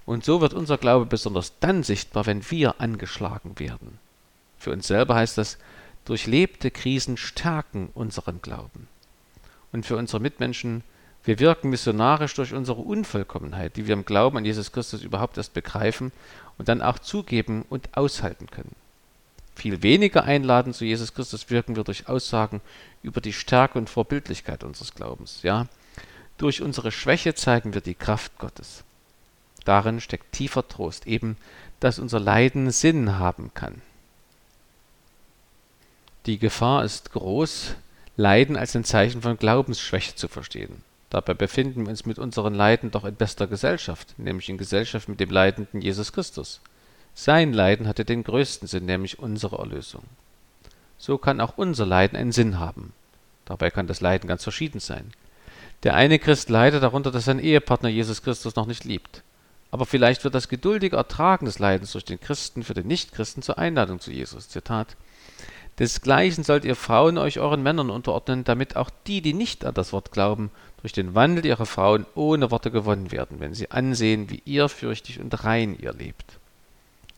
Und 0.06 0.24
so 0.24 0.40
wird 0.40 0.54
unser 0.54 0.78
Glaube 0.78 1.06
besonders 1.06 1.58
dann 1.60 1.82
sichtbar, 1.82 2.26
wenn 2.26 2.50
wir 2.50 2.80
angeschlagen 2.80 3.58
werden. 3.58 3.98
Für 4.58 4.72
uns 4.72 4.86
selber 4.86 5.14
heißt 5.14 5.38
das, 5.38 5.58
durchlebte 6.04 6.70
Krisen 6.70 7.16
stärken 7.16 7.90
unseren 7.94 8.42
Glauben. 8.42 8.88
Und 9.72 9.86
für 9.86 9.96
unsere 9.96 10.20
Mitmenschen, 10.20 10.84
wir 11.24 11.38
wirken 11.38 11.70
missionarisch 11.70 12.34
durch 12.34 12.52
unsere 12.52 12.82
Unvollkommenheit, 12.82 13.76
die 13.76 13.86
wir 13.86 13.94
im 13.94 14.04
Glauben 14.04 14.36
an 14.36 14.44
Jesus 14.44 14.72
Christus 14.72 15.02
überhaupt 15.02 15.38
erst 15.38 15.54
begreifen 15.54 16.12
und 16.58 16.68
dann 16.68 16.82
auch 16.82 16.98
zugeben 16.98 17.64
und 17.68 17.96
aushalten 17.96 18.46
können. 18.50 18.76
Viel 19.56 19.82
weniger 19.82 20.24
einladend 20.24 20.74
zu 20.74 20.84
Jesus 20.84 21.14
Christus 21.14 21.48
wirken 21.48 21.76
wir 21.76 21.84
durch 21.84 22.08
Aussagen 22.08 22.60
über 23.02 23.20
die 23.20 23.32
Stärke 23.32 23.78
und 23.78 23.88
Vorbildlichkeit 23.88 24.64
unseres 24.64 24.94
Glaubens. 24.94 25.40
Ja, 25.42 25.66
durch 26.36 26.60
unsere 26.60 26.90
Schwäche 26.90 27.34
zeigen 27.34 27.72
wir 27.72 27.80
die 27.80 27.94
Kraft 27.94 28.36
Gottes. 28.38 28.84
Darin 29.64 30.00
steckt 30.00 30.32
tiefer 30.32 30.66
Trost, 30.68 31.06
eben, 31.06 31.36
dass 31.80 31.98
unser 31.98 32.20
Leiden 32.20 32.70
Sinn 32.70 33.18
haben 33.18 33.50
kann. 33.54 33.82
Die 36.26 36.38
Gefahr 36.38 36.84
ist 36.84 37.12
groß, 37.12 37.74
Leiden 38.16 38.56
als 38.56 38.74
ein 38.74 38.84
Zeichen 38.84 39.22
von 39.22 39.36
Glaubensschwäche 39.36 40.14
zu 40.14 40.28
verstehen. 40.28 40.82
Dabei 41.10 41.34
befinden 41.34 41.84
wir 41.84 41.90
uns 41.90 42.06
mit 42.06 42.18
unseren 42.18 42.54
Leiden 42.54 42.90
doch 42.90 43.04
in 43.04 43.14
bester 43.14 43.46
Gesellschaft, 43.46 44.18
nämlich 44.18 44.48
in 44.48 44.58
Gesellschaft 44.58 45.08
mit 45.08 45.20
dem 45.20 45.30
leidenden 45.30 45.80
Jesus 45.80 46.12
Christus. 46.12 46.60
Sein 47.14 47.52
Leiden 47.52 47.86
hatte 47.86 48.04
den 48.04 48.24
größten 48.24 48.66
Sinn, 48.66 48.86
nämlich 48.86 49.18
unsere 49.18 49.58
Erlösung. 49.58 50.02
So 50.98 51.18
kann 51.18 51.40
auch 51.40 51.56
unser 51.56 51.86
Leiden 51.86 52.16
einen 52.16 52.32
Sinn 52.32 52.58
haben. 52.58 52.92
Dabei 53.44 53.70
kann 53.70 53.86
das 53.86 54.00
Leiden 54.00 54.26
ganz 54.26 54.42
verschieden 54.42 54.80
sein. 54.80 55.12
Der 55.82 55.94
eine 55.94 56.18
Christ 56.18 56.48
leidet 56.48 56.82
darunter, 56.82 57.10
dass 57.10 57.26
sein 57.26 57.38
Ehepartner 57.38 57.90
Jesus 57.90 58.22
Christus 58.22 58.56
noch 58.56 58.66
nicht 58.66 58.84
liebt. 58.84 59.22
Aber 59.74 59.86
vielleicht 59.86 60.22
wird 60.22 60.36
das 60.36 60.48
geduldige 60.48 60.94
Ertragen 60.94 61.46
des 61.46 61.58
Leidens 61.58 61.90
durch 61.90 62.04
den 62.04 62.20
Christen 62.20 62.62
für 62.62 62.74
den 62.74 62.86
Nichtchristen 62.86 63.42
zur 63.42 63.58
Einladung 63.58 63.98
zu 63.98 64.12
Jesus. 64.12 64.48
Zitat. 64.48 64.94
Desgleichen 65.80 66.44
sollt 66.44 66.64
ihr 66.64 66.76
Frauen 66.76 67.18
euch 67.18 67.40
euren 67.40 67.60
Männern 67.60 67.90
unterordnen, 67.90 68.44
damit 68.44 68.76
auch 68.76 68.88
die, 69.08 69.20
die 69.20 69.34
nicht 69.34 69.64
an 69.64 69.74
das 69.74 69.92
Wort 69.92 70.12
glauben, 70.12 70.52
durch 70.80 70.92
den 70.92 71.16
Wandel 71.16 71.44
ihrer 71.44 71.66
Frauen 71.66 72.06
ohne 72.14 72.52
Worte 72.52 72.70
gewonnen 72.70 73.10
werden, 73.10 73.40
wenn 73.40 73.52
sie 73.52 73.72
ansehen, 73.72 74.30
wie 74.30 74.44
ehrfürchtig 74.46 75.18
und 75.18 75.42
rein 75.42 75.76
ihr 75.76 75.92
lebt. 75.92 76.38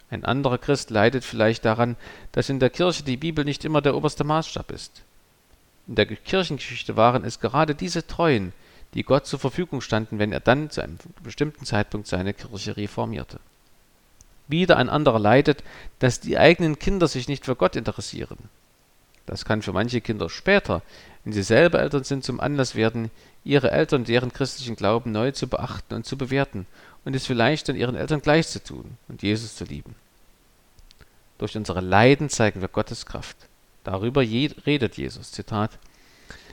Ein 0.08 0.24
anderer 0.24 0.56
Christ 0.56 0.88
leidet 0.88 1.26
vielleicht 1.26 1.66
daran, 1.66 1.94
dass 2.32 2.48
in 2.48 2.58
der 2.58 2.70
Kirche 2.70 3.02
die 3.02 3.18
Bibel 3.18 3.44
nicht 3.44 3.66
immer 3.66 3.82
der 3.82 3.94
oberste 3.94 4.24
Maßstab 4.24 4.70
ist. 4.70 5.02
In 5.88 5.96
der 5.96 6.06
Kirchengeschichte 6.06 6.96
waren 6.96 7.22
es 7.22 7.38
gerade 7.38 7.74
diese 7.74 8.06
Treuen, 8.06 8.54
die 8.96 9.02
Gott 9.02 9.26
zur 9.26 9.38
Verfügung 9.38 9.82
standen, 9.82 10.18
wenn 10.18 10.32
er 10.32 10.40
dann 10.40 10.70
zu 10.70 10.80
einem 10.80 10.96
bestimmten 11.22 11.66
Zeitpunkt 11.66 12.08
seine 12.08 12.32
Kirche 12.32 12.78
reformierte. 12.78 13.38
Wieder 14.48 14.78
ein 14.78 14.88
anderer 14.88 15.18
leidet, 15.18 15.62
dass 15.98 16.18
die 16.18 16.38
eigenen 16.38 16.78
Kinder 16.78 17.06
sich 17.06 17.28
nicht 17.28 17.44
für 17.44 17.56
Gott 17.56 17.76
interessieren. 17.76 18.38
Das 19.26 19.44
kann 19.44 19.60
für 19.60 19.74
manche 19.74 20.00
Kinder 20.00 20.30
später, 20.30 20.80
wenn 21.24 21.34
sie 21.34 21.42
selber 21.42 21.80
Eltern 21.80 22.04
sind, 22.04 22.24
zum 22.24 22.40
Anlass 22.40 22.74
werden, 22.74 23.10
ihre 23.44 23.70
Eltern 23.70 24.04
deren 24.04 24.32
christlichen 24.32 24.76
Glauben 24.76 25.12
neu 25.12 25.30
zu 25.32 25.46
beachten 25.46 25.94
und 25.94 26.06
zu 26.06 26.16
bewerten 26.16 26.64
und 27.04 27.14
es 27.14 27.26
vielleicht 27.26 27.68
dann 27.68 27.76
ihren 27.76 27.96
Eltern 27.96 28.22
gleich 28.22 28.48
zu 28.48 28.64
tun 28.64 28.96
und 29.08 29.22
Jesus 29.22 29.56
zu 29.56 29.64
lieben. 29.64 29.94
Durch 31.36 31.54
unsere 31.54 31.82
Leiden 31.82 32.30
zeigen 32.30 32.62
wir 32.62 32.68
Gottes 32.68 33.04
Kraft. 33.04 33.36
Darüber 33.84 34.22
redet 34.22 34.96
Jesus. 34.96 35.32
Zitat. 35.32 35.72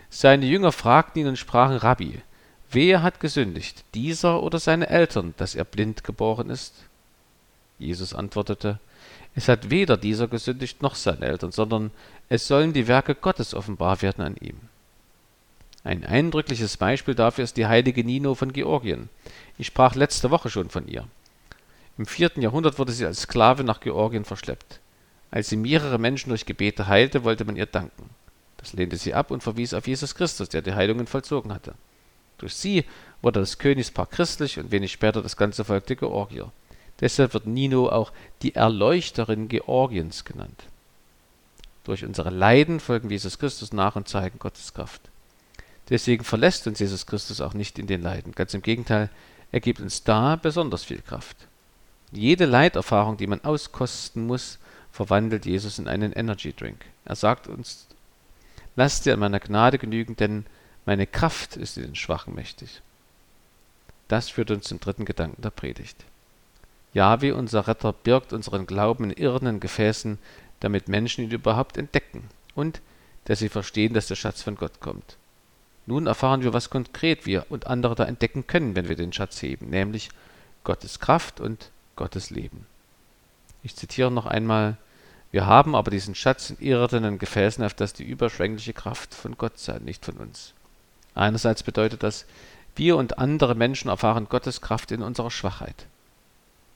Seine 0.10 0.46
Jünger 0.46 0.72
fragten 0.72 1.22
ihn 1.22 1.28
und 1.30 1.40
sprachen, 1.40 1.78
Rabbi, 1.78 2.22
wer 2.74 3.02
hat 3.02 3.20
gesündigt, 3.20 3.84
dieser 3.94 4.44
oder 4.44 4.60
seine 4.60 4.90
Eltern, 4.90 5.34
dass 5.38 5.56
er 5.56 5.64
blind 5.64 6.04
geboren 6.04 6.50
ist? 6.50 6.74
Jesus 7.80 8.14
antwortete, 8.14 8.80
es 9.36 9.48
hat 9.48 9.70
weder 9.70 9.98
dieser 9.98 10.28
gesündigt 10.28 10.82
noch 10.82 10.96
seine 10.96 11.26
Eltern, 11.26 11.52
sondern 11.52 11.92
es 12.30 12.48
sollen 12.48 12.74
die 12.74 12.88
Werke 12.88 13.16
Gottes 13.16 13.54
offenbar 13.54 14.02
werden 14.02 14.24
an 14.24 14.36
ihm. 14.38 14.58
Ein 15.84 16.06
eindrückliches 16.06 16.78
Beispiel 16.78 17.16
dafür 17.16 17.44
ist 17.44 17.58
die 17.58 17.68
heilige 17.68 18.04
Nino 18.04 18.36
von 18.36 18.54
Georgien. 18.54 19.10
Ich 19.58 19.68
sprach 19.68 19.96
letzte 19.96 20.32
Woche 20.32 20.50
schon 20.50 20.70
von 20.70 20.88
ihr. 20.88 21.06
Im 21.98 22.06
vierten 22.06 22.42
Jahrhundert 22.42 22.80
wurde 22.80 22.92
sie 22.92 23.06
als 23.06 23.22
Sklave 23.22 23.64
nach 23.64 23.82
Georgien 23.82 24.24
verschleppt. 24.24 24.80
Als 25.30 25.50
sie 25.50 25.58
mehrere 25.58 25.98
Menschen 25.98 26.30
durch 26.30 26.46
Gebete 26.46 26.88
heilte, 26.88 27.24
wollte 27.24 27.44
man 27.44 27.56
ihr 27.56 27.66
danken. 27.66 28.10
Das 28.58 28.74
lehnte 28.74 28.98
sie 28.98 29.14
ab 29.14 29.30
und 29.32 29.44
verwies 29.44 29.74
auf 29.74 29.88
Jesus 29.88 30.16
Christus, 30.16 30.48
der 30.50 30.62
die 30.62 30.74
Heilungen 30.74 31.08
vollzogen 31.08 31.54
hatte. 31.54 31.74
Durch 32.44 32.56
sie 32.56 32.84
wurde 33.22 33.40
das 33.40 33.58
Königspaar 33.58 34.06
christlich 34.06 34.60
und 34.60 34.70
wenig 34.70 34.92
später 34.92 35.22
das 35.22 35.38
ganze 35.38 35.64
Volk 35.64 35.88
der 35.88 35.96
Georgier. 35.96 36.52
Deshalb 37.00 37.34
wird 37.34 37.48
Nino 37.48 37.88
auch 37.88 38.12
die 38.42 38.54
Erleuchterin 38.54 39.48
Georgiens 39.48 40.26
genannt. 40.26 40.64
Durch 41.86 42.04
unsere 42.04 42.32
Leiden 42.32 42.82
folgen 42.82 43.08
wir 43.08 43.16
Jesus 43.16 43.40
Christus 43.40 43.72
nach 43.72 43.96
und 43.96 44.10
zeigen 44.10 44.40
Gottes 44.40 44.74
Kraft. 44.74 45.00
Deswegen 45.88 46.26
verlässt 46.26 46.68
uns 46.68 46.80
Jesus 46.80 47.06
Christus 47.06 47.40
auch 47.40 47.54
nicht 47.54 47.80
in 47.80 47.88
den 47.88 48.02
Leiden. 48.02 48.34
Ganz 48.34 48.54
im 48.54 48.62
Gegenteil, 48.62 49.10
er 49.54 49.62
gibt 49.62 49.80
uns 49.80 50.04
da 50.04 50.36
besonders 50.36 50.84
viel 50.84 51.02
Kraft. 51.02 51.48
Jede 52.12 52.44
Leiterfahrung, 52.44 53.16
die 53.16 53.28
man 53.28 53.40
auskosten 53.46 54.28
muss, 54.28 54.60
verwandelt 54.92 55.46
Jesus 55.46 55.80
in 55.80 55.88
einen 55.88 56.12
Energy 56.12 56.52
Drink. 56.52 56.84
Er 57.06 57.16
sagt 57.16 57.48
uns, 57.48 57.88
lass 58.76 59.02
dir 59.02 59.14
an 59.14 59.22
meiner 59.22 59.40
Gnade 59.40 59.78
genügen, 59.78 60.18
denn 60.18 60.46
meine 60.86 61.08
Kraft 61.08 61.56
ist 61.56 61.78
in 61.78 61.84
den 61.84 61.96
Schwachen 61.96 62.36
mächtig. 62.36 62.82
Das 64.08 64.30
führt 64.30 64.52
uns 64.52 64.66
zum 64.66 64.80
dritten 64.80 65.06
Gedanken 65.06 65.42
der 65.42 65.50
Predigt. 65.50 66.04
Jahwe, 66.94 67.36
unser 67.36 67.68
Retter, 67.68 67.94
birgt 67.94 68.34
unseren 68.34 68.68
Glauben 68.68 69.06
in 69.06 69.12
irrenden 69.12 69.60
Gefäßen, 69.60 70.20
damit 70.60 70.88
Menschen 70.88 71.24
ihn 71.24 71.32
überhaupt 71.32 71.78
entdecken 71.78 72.30
und 72.56 72.82
dass 73.26 73.40
sie 73.40 73.50
verstehen, 73.50 73.94
dass 73.94 74.08
der 74.08 74.16
Schatz 74.16 74.42
von 74.42 74.56
Gott 74.56 74.80
kommt. 74.80 75.18
Nun 75.86 76.08
erfahren 76.08 76.44
wir, 76.44 76.54
was 76.54 76.70
konkret 76.70 77.26
wir 77.26 77.46
und 77.50 77.68
andere 77.68 77.96
da 77.96 78.06
entdecken 78.06 78.48
können, 78.48 78.76
wenn 78.76 78.90
wir 78.90 78.96
den 78.96 79.14
Schatz 79.14 79.42
heben, 79.42 79.70
nämlich 79.70 80.10
Gottes 80.64 81.00
Kraft 81.00 81.40
und 81.40 81.72
Gottes 81.96 82.30
Leben. 82.30 82.66
Ich 83.64 83.76
zitiere 83.76 84.12
noch 84.12 84.26
einmal, 84.26 84.78
wir 85.32 85.46
haben 85.46 85.76
aber 85.76 85.92
diesen 85.92 86.16
Schatz 86.16 86.52
in 86.52 86.60
irdenen 86.60 87.18
Gefäßen, 87.18 87.64
auf 87.64 87.74
das 87.74 87.94
die 87.94 88.04
überschwängliche 88.04 88.74
Kraft 88.74 89.14
von 89.14 89.38
Gott 89.38 89.58
sei, 89.58 89.80
nicht 89.80 90.06
von 90.06 90.18
uns. 90.18 90.54
Einerseits 91.16 91.64
bedeutet 91.64 92.04
das, 92.04 92.26
wir 92.76 92.98
und 92.98 93.20
andere 93.20 93.56
Menschen 93.56 93.90
erfahren 93.90 94.28
Gottes 94.30 94.62
Kraft 94.62 94.92
in 94.92 95.02
unserer 95.02 95.32
Schwachheit. 95.32 95.86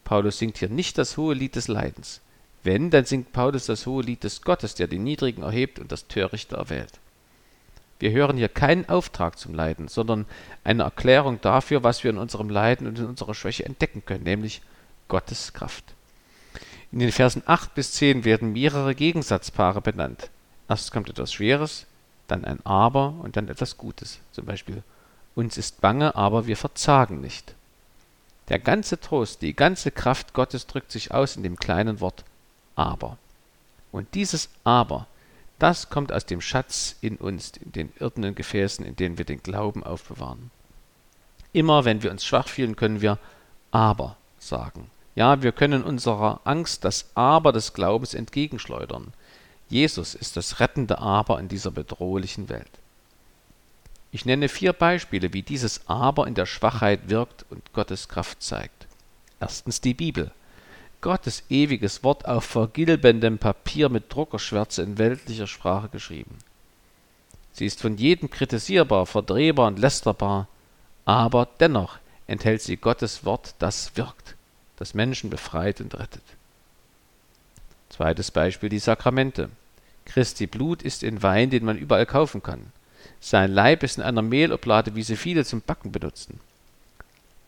Paulus 0.03 0.37
singt 0.37 0.57
hier 0.57 0.69
nicht 0.69 0.97
das 0.97 1.17
hohe 1.17 1.33
Lied 1.33 1.55
des 1.55 1.67
Leidens. 1.67 2.21
Wenn, 2.63 2.91
dann 2.91 3.05
singt 3.05 3.33
Paulus 3.33 3.65
das 3.65 3.85
hohe 3.85 4.03
Lied 4.03 4.23
des 4.23 4.41
Gottes, 4.41 4.75
der 4.75 4.87
die 4.87 4.99
Niedrigen 4.99 5.41
erhebt 5.43 5.79
und 5.79 5.91
das 5.91 6.07
Törichte 6.07 6.55
erwählt. 6.55 6.93
Wir 7.99 8.11
hören 8.11 8.37
hier 8.37 8.49
keinen 8.49 8.87
Auftrag 8.89 9.39
zum 9.39 9.55
Leiden, 9.55 9.87
sondern 9.87 10.25
eine 10.63 10.83
Erklärung 10.83 11.41
dafür, 11.41 11.83
was 11.83 12.03
wir 12.03 12.11
in 12.11 12.19
unserem 12.19 12.49
Leiden 12.49 12.85
und 12.85 12.99
in 12.99 13.05
unserer 13.05 13.33
Schwäche 13.33 13.65
entdecken 13.65 14.03
können, 14.05 14.23
nämlich 14.23 14.61
Gottes 15.07 15.53
Kraft. 15.53 15.83
In 16.91 16.99
den 16.99 17.11
Versen 17.11 17.41
8 17.45 17.73
bis 17.73 17.93
10 17.93 18.23
werden 18.23 18.53
mehrere 18.53 18.93
Gegensatzpaare 18.93 19.81
benannt. 19.81 20.29
Erst 20.69 20.91
kommt 20.91 21.09
etwas 21.09 21.33
Schweres, 21.33 21.85
dann 22.27 22.45
ein 22.45 22.65
Aber 22.65 23.15
und 23.21 23.37
dann 23.37 23.47
etwas 23.47 23.77
Gutes. 23.77 24.19
Zum 24.31 24.45
Beispiel, 24.45 24.83
uns 25.35 25.57
ist 25.57 25.81
bange, 25.81 26.15
aber 26.15 26.47
wir 26.47 26.57
verzagen 26.57 27.21
nicht. 27.21 27.53
Der 28.49 28.59
ganze 28.59 28.99
Trost, 28.99 29.41
die 29.41 29.55
ganze 29.55 29.91
Kraft 29.91 30.33
Gottes 30.33 30.67
drückt 30.67 30.91
sich 30.91 31.13
aus 31.13 31.35
in 31.35 31.43
dem 31.43 31.57
kleinen 31.57 31.99
Wort 31.99 32.23
Aber. 32.75 33.17
Und 33.91 34.13
dieses 34.13 34.49
Aber 34.63 35.07
das 35.59 35.89
kommt 35.89 36.11
aus 36.11 36.25
dem 36.25 36.39
Schatz 36.39 36.95
in 37.01 37.17
uns, 37.17 37.51
in 37.57 37.71
den 37.71 37.93
irdenen 37.99 38.35
Gefäßen, 38.35 38.85
in 38.85 38.95
denen 38.95 39.17
wir 39.17 39.25
den 39.25 39.41
Glauben 39.41 39.83
aufbewahren. 39.83 40.51
Immer 41.51 41.85
wenn 41.85 42.03
wir 42.03 42.11
uns 42.11 42.25
schwach 42.25 42.47
fühlen, 42.47 42.75
können 42.75 43.01
wir 43.01 43.17
aber 43.71 44.17
sagen. 44.39 44.89
Ja, 45.15 45.41
wir 45.41 45.51
können 45.51 45.83
unserer 45.83 46.41
Angst 46.43 46.85
das 46.85 47.09
Aber 47.15 47.51
des 47.51 47.73
Glaubens 47.73 48.13
entgegenschleudern. 48.13 49.13
Jesus 49.69 50.15
ist 50.15 50.37
das 50.37 50.59
rettende 50.59 50.99
Aber 50.99 51.39
in 51.39 51.47
dieser 51.47 51.71
bedrohlichen 51.71 52.49
Welt. 52.49 52.69
Ich 54.11 54.25
nenne 54.25 54.47
vier 54.47 54.73
Beispiele, 54.73 55.33
wie 55.33 55.41
dieses 55.41 55.87
Aber 55.87 56.27
in 56.27 56.33
der 56.33 56.45
Schwachheit 56.45 57.09
wirkt 57.09 57.45
und 57.49 57.73
Gottes 57.73 58.07
Kraft 58.07 58.41
zeigt. 58.41 58.87
Erstens 59.39 59.81
die 59.81 59.93
Bibel. 59.93 60.31
Gottes 61.01 61.43
ewiges 61.49 62.03
Wort 62.03 62.25
auf 62.25 62.45
vergilbendem 62.45 63.37
Papier 63.37 63.89
mit 63.89 64.11
Druckerschwärze 64.11 64.81
in 64.81 64.97
weltlicher 64.97 65.45
Sprache 65.45 65.89
geschrieben. 65.89 66.37
Sie 67.51 67.65
ist 67.65 67.81
von 67.81 67.97
jedem 67.97 68.29
kritisierbar, 68.29 69.05
verdrehbar 69.05 69.67
und 69.67 69.79
lästerbar, 69.79 70.47
aber 71.05 71.47
dennoch 71.59 71.99
enthält 72.25 72.61
sie 72.61 72.77
Gottes 72.77 73.25
Wort, 73.25 73.55
das 73.59 73.95
wirkt, 73.95 74.35
das 74.77 74.93
Menschen 74.93 75.29
befreit 75.29 75.81
und 75.81 75.97
rettet. 75.97 76.23
Zweites 77.97 78.29
Beispiel 78.29 78.69
die 78.69 78.77
Sakramente. 78.77 79.49
Christi 80.05 80.45
Blut 80.45 80.83
ist 80.83 81.01
in 81.01 81.23
Wein, 81.23 81.49
den 81.49 81.65
man 81.65 81.79
überall 81.79 82.05
kaufen 82.05 82.43
kann. 82.43 82.71
Sein 83.19 83.51
Leib 83.51 83.81
ist 83.81 83.97
in 83.97 84.03
einer 84.03 84.21
Mehloblade, 84.21 84.93
wie 84.93 85.01
sie 85.01 85.15
viele 85.15 85.43
zum 85.43 85.61
Backen 85.61 85.91
benutzen. 85.91 86.39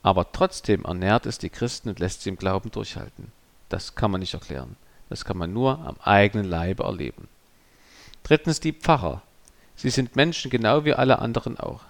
Aber 0.02 0.32
trotzdem 0.32 0.86
ernährt 0.86 1.28
es 1.28 1.38
die 1.38 1.52
Christen 1.52 1.90
und 1.90 2.00
lässt 2.00 2.24
sie 2.24 2.30
im 2.30 2.36
Glauben 2.36 2.72
durchhalten. 2.72 3.32
Das 3.70 3.94
kann 3.94 4.10
man 4.10 4.22
nicht 4.22 4.34
erklären. 4.34 4.76
Das 5.08 5.24
kann 5.24 5.38
man 5.38 5.54
nur 5.54 5.86
am 5.86 5.98
eigenen 6.04 6.50
Leibe 6.50 6.82
erleben. 6.82 7.28
Drittens 8.24 8.60
die 8.60 8.74
Pfarrer. 8.74 9.22
Sie 9.76 9.92
sind 9.92 10.16
Menschen 10.16 10.50
genau 10.50 10.84
wie 10.84 10.96
alle 10.96 11.20
anderen 11.20 11.60
auch. 11.60 11.82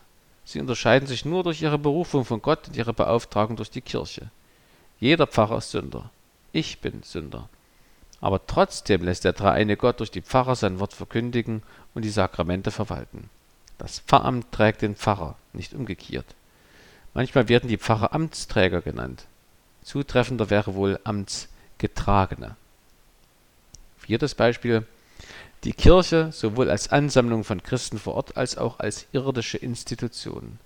Sie 0.44 0.60
unterscheiden 0.60 1.08
sich 1.08 1.24
nur 1.24 1.44
durch 1.44 1.62
ihre 1.62 1.80
Berufung 1.80 2.26
von 2.26 2.42
Gott 2.42 2.68
und 2.68 2.76
ihre 2.76 2.92
Beauftragung 2.92 3.56
durch 3.56 3.72
die 3.72 3.80
Kirche. 3.80 4.30
Jeder 5.00 5.28
Pfarrer 5.28 5.60
ist 5.60 5.72
Sünder. 5.72 6.10
Ich 6.52 6.82
bin 6.82 7.04
Sünder. 7.04 7.48
Aber 8.22 8.46
trotzdem 8.46 9.04
lässt 9.04 9.24
der 9.24 9.34
dreieine 9.34 9.78
Gott 9.78 10.00
durch 10.00 10.12
die 10.12 10.22
Pfarrer 10.22 10.56
sein 10.56 10.80
Wort 10.80 10.94
verkündigen 10.94 11.64
und 11.94 12.04
die 12.04 12.10
Sakramente 12.10 12.72
verwalten. 12.72 13.30
Das 13.78 14.00
Pfarramt 14.00 14.52
trägt 14.52 14.82
den 14.82 14.96
Pfarrer, 14.96 15.36
nicht 15.54 15.74
umgekehrt. 15.74 16.36
Manchmal 17.14 17.48
werden 17.48 17.70
die 17.70 17.78
Pfarrer 17.78 18.14
Amtsträger 18.14 18.82
genannt. 18.82 19.26
Zutreffender 19.84 20.50
wäre 20.50 20.76
wohl 20.76 21.00
Amts 21.04 21.48
Getragene. 21.78 22.58
Viertes 23.98 24.36
Beispiel. 24.36 24.86
Die 25.64 25.74
Kirche 25.74 26.32
sowohl 26.32 26.70
als 26.70 26.90
Ansammlung 26.90 27.44
von 27.44 27.64
Christen 27.64 27.98
vor 27.98 28.16
Ort 28.16 28.38
als 28.38 28.58
auch 28.58 28.80
als 28.80 29.08
irdische 29.12 29.58
Institution. 29.58 30.60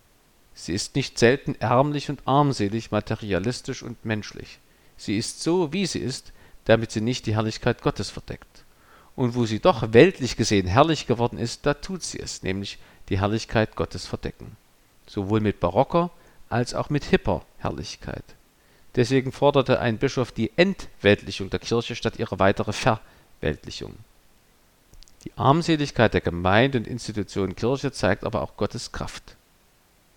Sie 0.55 0.73
ist 0.73 0.95
nicht 0.95 1.17
selten 1.17 1.55
ärmlich 1.59 2.09
und 2.09 2.21
armselig, 2.25 2.91
materialistisch 2.91 3.83
und 3.83 4.05
menschlich. 4.05 4.59
Sie 4.97 5.17
ist 5.17 5.41
so, 5.41 5.73
wie 5.73 5.85
sie 5.85 5.99
ist, 5.99 6.31
damit 6.65 6.91
sie 6.91 7.01
nicht 7.01 7.25
die 7.25 7.35
Herrlichkeit 7.35 7.81
Gottes 7.81 8.09
verdeckt. 8.09 8.63
Und 9.15 9.35
wo 9.35 9.45
sie 9.45 9.59
doch 9.59 9.93
weltlich 9.93 10.37
gesehen 10.37 10.67
herrlich 10.67 11.05
geworden 11.07 11.37
ist, 11.37 11.65
da 11.65 11.73
tut 11.73 12.03
sie 12.03 12.19
es, 12.19 12.43
nämlich 12.43 12.79
die 13.09 13.19
Herrlichkeit 13.19 13.75
Gottes 13.75 14.05
verdecken. 14.07 14.55
Sowohl 15.05 15.39
mit 15.39 15.59
barocker 15.59 16.09
als 16.49 16.73
auch 16.73 16.89
mit 16.89 17.03
hipper 17.05 17.43
Herrlichkeit. 17.59 18.23
Deswegen 18.95 19.31
forderte 19.31 19.79
ein 19.79 19.97
Bischof 19.97 20.31
die 20.31 20.51
Entweltlichung 20.55 21.49
der 21.49 21.59
Kirche 21.59 21.95
statt 21.95 22.17
ihre 22.17 22.39
weitere 22.39 22.73
Verweltlichung. 22.73 23.95
Die 25.25 25.31
Armseligkeit 25.35 26.13
der 26.13 26.21
Gemeinde 26.21 26.77
und 26.77 26.87
Institution 26.87 27.55
Kirche 27.55 27.91
zeigt 27.91 28.23
aber 28.23 28.41
auch 28.41 28.57
Gottes 28.57 28.91
Kraft. 28.91 29.35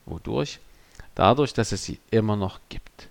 Wodurch? 0.04 0.58
Dadurch, 1.14 1.54
dass 1.54 1.72
es 1.72 1.84
sie 1.84 1.98
immer 2.10 2.36
noch 2.36 2.60
gibt. 2.68 3.08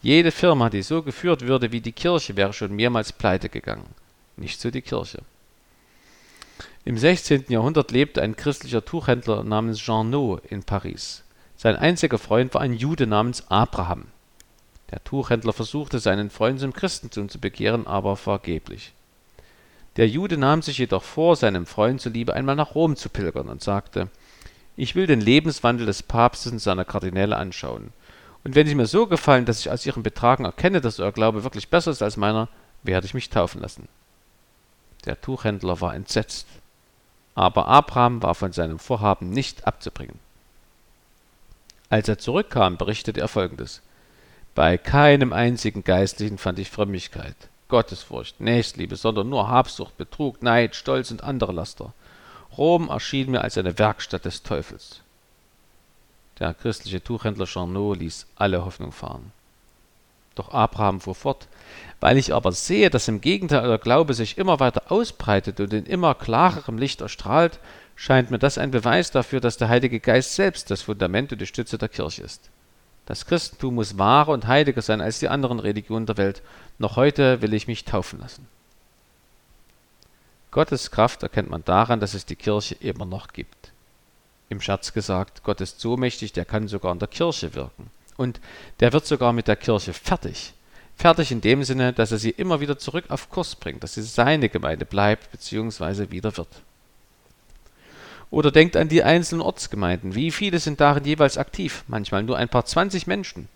Jede 0.00 0.30
Firma, 0.30 0.70
die 0.70 0.82
so 0.82 1.02
geführt 1.02 1.42
würde 1.42 1.72
wie 1.72 1.80
die 1.80 1.92
Kirche, 1.92 2.36
wäre 2.36 2.52
schon 2.52 2.74
mehrmals 2.74 3.12
pleite 3.12 3.48
gegangen. 3.48 3.86
Nicht 4.36 4.60
so 4.60 4.70
die 4.70 4.82
Kirche. 4.82 5.22
Im 6.84 6.96
16. 6.96 7.46
Jahrhundert 7.48 7.90
lebte 7.90 8.22
ein 8.22 8.36
christlicher 8.36 8.84
Tuchhändler 8.84 9.42
namens 9.42 9.84
Jeannot 9.84 10.46
in 10.46 10.62
Paris. 10.62 11.24
Sein 11.56 11.74
einziger 11.74 12.18
Freund 12.18 12.54
war 12.54 12.60
ein 12.60 12.72
Jude 12.72 13.06
namens 13.06 13.50
Abraham. 13.50 14.06
Der 14.92 15.02
Tuchhändler 15.02 15.52
versuchte, 15.52 15.98
seinen 15.98 16.30
Freund 16.30 16.60
zum 16.60 16.72
Christentum 16.72 17.28
zu 17.28 17.40
bekehren, 17.40 17.86
aber 17.86 18.16
vergeblich. 18.16 18.92
Der 19.96 20.08
Jude 20.08 20.38
nahm 20.38 20.62
sich 20.62 20.78
jedoch 20.78 21.02
vor, 21.02 21.34
seinem 21.34 21.66
Freund 21.66 22.00
zuliebe 22.00 22.32
einmal 22.32 22.54
nach 22.54 22.76
Rom 22.76 22.94
zu 22.94 23.08
pilgern 23.08 23.48
und 23.48 23.62
sagte, 23.62 24.08
ich 24.76 24.94
will 24.94 25.08
den 25.08 25.20
Lebenswandel 25.20 25.86
des 25.86 26.04
Papstes 26.04 26.52
und 26.52 26.60
seiner 26.60 26.84
Kardinäle 26.84 27.36
anschauen. 27.36 27.92
Und 28.48 28.54
wenn 28.54 28.66
sie 28.66 28.74
mir 28.74 28.86
so 28.86 29.06
gefallen, 29.06 29.44
dass 29.44 29.60
ich 29.60 29.70
aus 29.70 29.84
ihrem 29.84 30.02
Betragen 30.02 30.46
erkenne, 30.46 30.80
dass 30.80 31.00
euer 31.00 31.12
Glaube 31.12 31.44
wirklich 31.44 31.68
besser 31.68 31.90
ist 31.90 32.00
als 32.00 32.16
meiner, 32.16 32.48
werde 32.82 33.04
ich 33.04 33.12
mich 33.12 33.28
taufen 33.28 33.60
lassen. 33.60 33.88
Der 35.04 35.20
Tuchhändler 35.20 35.82
war 35.82 35.94
entsetzt. 35.94 36.46
Aber 37.34 37.68
Abraham 37.68 38.22
war 38.22 38.34
von 38.34 38.52
seinem 38.52 38.78
Vorhaben 38.78 39.28
nicht 39.28 39.66
abzubringen. 39.66 40.18
Als 41.90 42.08
er 42.08 42.16
zurückkam, 42.16 42.78
berichtete 42.78 43.20
er 43.20 43.28
folgendes. 43.28 43.82
Bei 44.54 44.78
keinem 44.78 45.34
einzigen 45.34 45.84
Geistlichen 45.84 46.38
fand 46.38 46.58
ich 46.58 46.70
Frömmigkeit, 46.70 47.36
Gottesfurcht, 47.68 48.40
Nächstliebe, 48.40 48.96
sondern 48.96 49.28
nur 49.28 49.48
Habsucht, 49.48 49.98
Betrug, 49.98 50.42
Neid, 50.42 50.74
Stolz 50.74 51.10
und 51.10 51.22
andere 51.22 51.52
Laster. 51.52 51.92
Rom 52.56 52.88
erschien 52.88 53.30
mir 53.30 53.42
als 53.42 53.58
eine 53.58 53.78
Werkstatt 53.78 54.24
des 54.24 54.42
Teufels. 54.42 55.02
Der 56.38 56.54
christliche 56.54 57.02
Tuchhändler 57.02 57.46
Charnot 57.46 57.98
ließ 57.98 58.26
alle 58.36 58.64
Hoffnung 58.64 58.92
fahren. 58.92 59.32
Doch 60.34 60.50
Abraham 60.50 61.00
fuhr 61.00 61.16
fort, 61.16 61.48
weil 61.98 62.16
ich 62.16 62.32
aber 62.32 62.52
sehe, 62.52 62.90
dass 62.90 63.08
im 63.08 63.20
Gegenteil 63.20 63.62
euer 63.62 63.78
Glaube 63.78 64.14
sich 64.14 64.38
immer 64.38 64.60
weiter 64.60 64.92
ausbreitet 64.92 65.58
und 65.58 65.72
in 65.72 65.84
immer 65.84 66.14
klarerem 66.14 66.78
Licht 66.78 67.00
erstrahlt, 67.00 67.58
scheint 67.96 68.30
mir 68.30 68.38
das 68.38 68.56
ein 68.56 68.70
Beweis 68.70 69.10
dafür, 69.10 69.40
dass 69.40 69.56
der 69.56 69.68
Heilige 69.68 69.98
Geist 69.98 70.36
selbst 70.36 70.70
das 70.70 70.82
Fundament 70.82 71.32
und 71.32 71.40
die 71.40 71.46
Stütze 71.46 71.76
der 71.76 71.88
Kirche 71.88 72.22
ist. 72.22 72.50
Das 73.06 73.26
Christentum 73.26 73.74
muss 73.74 73.98
wahrer 73.98 74.32
und 74.32 74.46
heiliger 74.46 74.82
sein 74.82 75.00
als 75.00 75.18
die 75.18 75.28
anderen 75.28 75.58
Religionen 75.58 76.06
der 76.06 76.18
Welt. 76.18 76.42
Noch 76.78 76.94
heute 76.94 77.42
will 77.42 77.54
ich 77.54 77.66
mich 77.66 77.84
taufen 77.84 78.20
lassen. 78.20 78.46
Gottes 80.52 80.92
Kraft 80.92 81.24
erkennt 81.24 81.50
man 81.50 81.64
daran, 81.64 81.98
dass 81.98 82.14
es 82.14 82.26
die 82.26 82.36
Kirche 82.36 82.76
immer 82.76 83.06
noch 83.06 83.28
gibt. 83.28 83.67
Im 84.48 84.60
Scherz 84.60 84.92
gesagt, 84.92 85.42
Gott 85.42 85.60
ist 85.60 85.80
so 85.80 85.96
mächtig, 85.96 86.32
der 86.32 86.44
kann 86.44 86.68
sogar 86.68 86.92
in 86.92 86.98
der 86.98 87.08
Kirche 87.08 87.54
wirken. 87.54 87.90
Und 88.16 88.40
der 88.80 88.92
wird 88.92 89.06
sogar 89.06 89.32
mit 89.32 89.46
der 89.46 89.56
Kirche 89.56 89.92
fertig. 89.92 90.54
Fertig 90.96 91.30
in 91.30 91.40
dem 91.40 91.62
Sinne, 91.62 91.92
dass 91.92 92.10
er 92.10 92.18
sie 92.18 92.30
immer 92.30 92.60
wieder 92.60 92.78
zurück 92.78 93.04
auf 93.08 93.30
Kurs 93.30 93.54
bringt, 93.54 93.82
dass 93.84 93.94
sie 93.94 94.02
seine 94.02 94.48
Gemeinde 94.48 94.84
bleibt 94.84 95.30
bzw. 95.30 96.10
wieder 96.10 96.36
wird. 96.36 96.48
Oder 98.30 98.50
denkt 98.50 98.76
an 98.76 98.88
die 98.88 99.02
einzelnen 99.02 99.42
Ortsgemeinden. 99.42 100.14
Wie 100.14 100.30
viele 100.30 100.58
sind 100.58 100.80
darin 100.80 101.04
jeweils 101.04 101.38
aktiv? 101.38 101.84
Manchmal 101.86 102.22
nur 102.24 102.36
ein 102.36 102.48
paar 102.48 102.64
20 102.64 103.06
Menschen. 103.06 103.48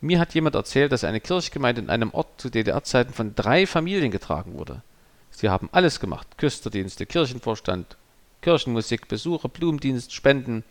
Mir 0.00 0.18
hat 0.18 0.32
jemand 0.32 0.54
erzählt, 0.54 0.92
dass 0.92 1.04
eine 1.04 1.20
Kirchgemeinde 1.20 1.82
in 1.82 1.90
einem 1.90 2.14
Ort 2.14 2.40
zu 2.40 2.48
DDR-Zeiten 2.48 3.12
von 3.12 3.34
drei 3.34 3.66
Familien 3.66 4.10
getragen 4.10 4.54
wurde. 4.54 4.82
Sie 5.30 5.50
haben 5.50 5.68
alles 5.72 6.00
gemacht. 6.00 6.26
Küsterdienste, 6.38 7.04
Kirchenvorstand, 7.04 7.96
Kirchenmusik, 8.42 9.08
Besuche, 9.08 9.48
Blumendienst, 9.48 10.12
Spenden. 10.12 10.64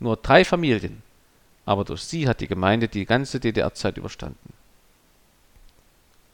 Nur 0.00 0.16
drei 0.16 0.44
Familien. 0.44 1.02
Aber 1.66 1.84
durch 1.84 2.02
sie 2.02 2.28
hat 2.28 2.40
die 2.40 2.48
Gemeinde 2.48 2.88
die 2.88 3.06
ganze 3.06 3.40
DDR-Zeit 3.40 3.96
überstanden. 3.96 4.52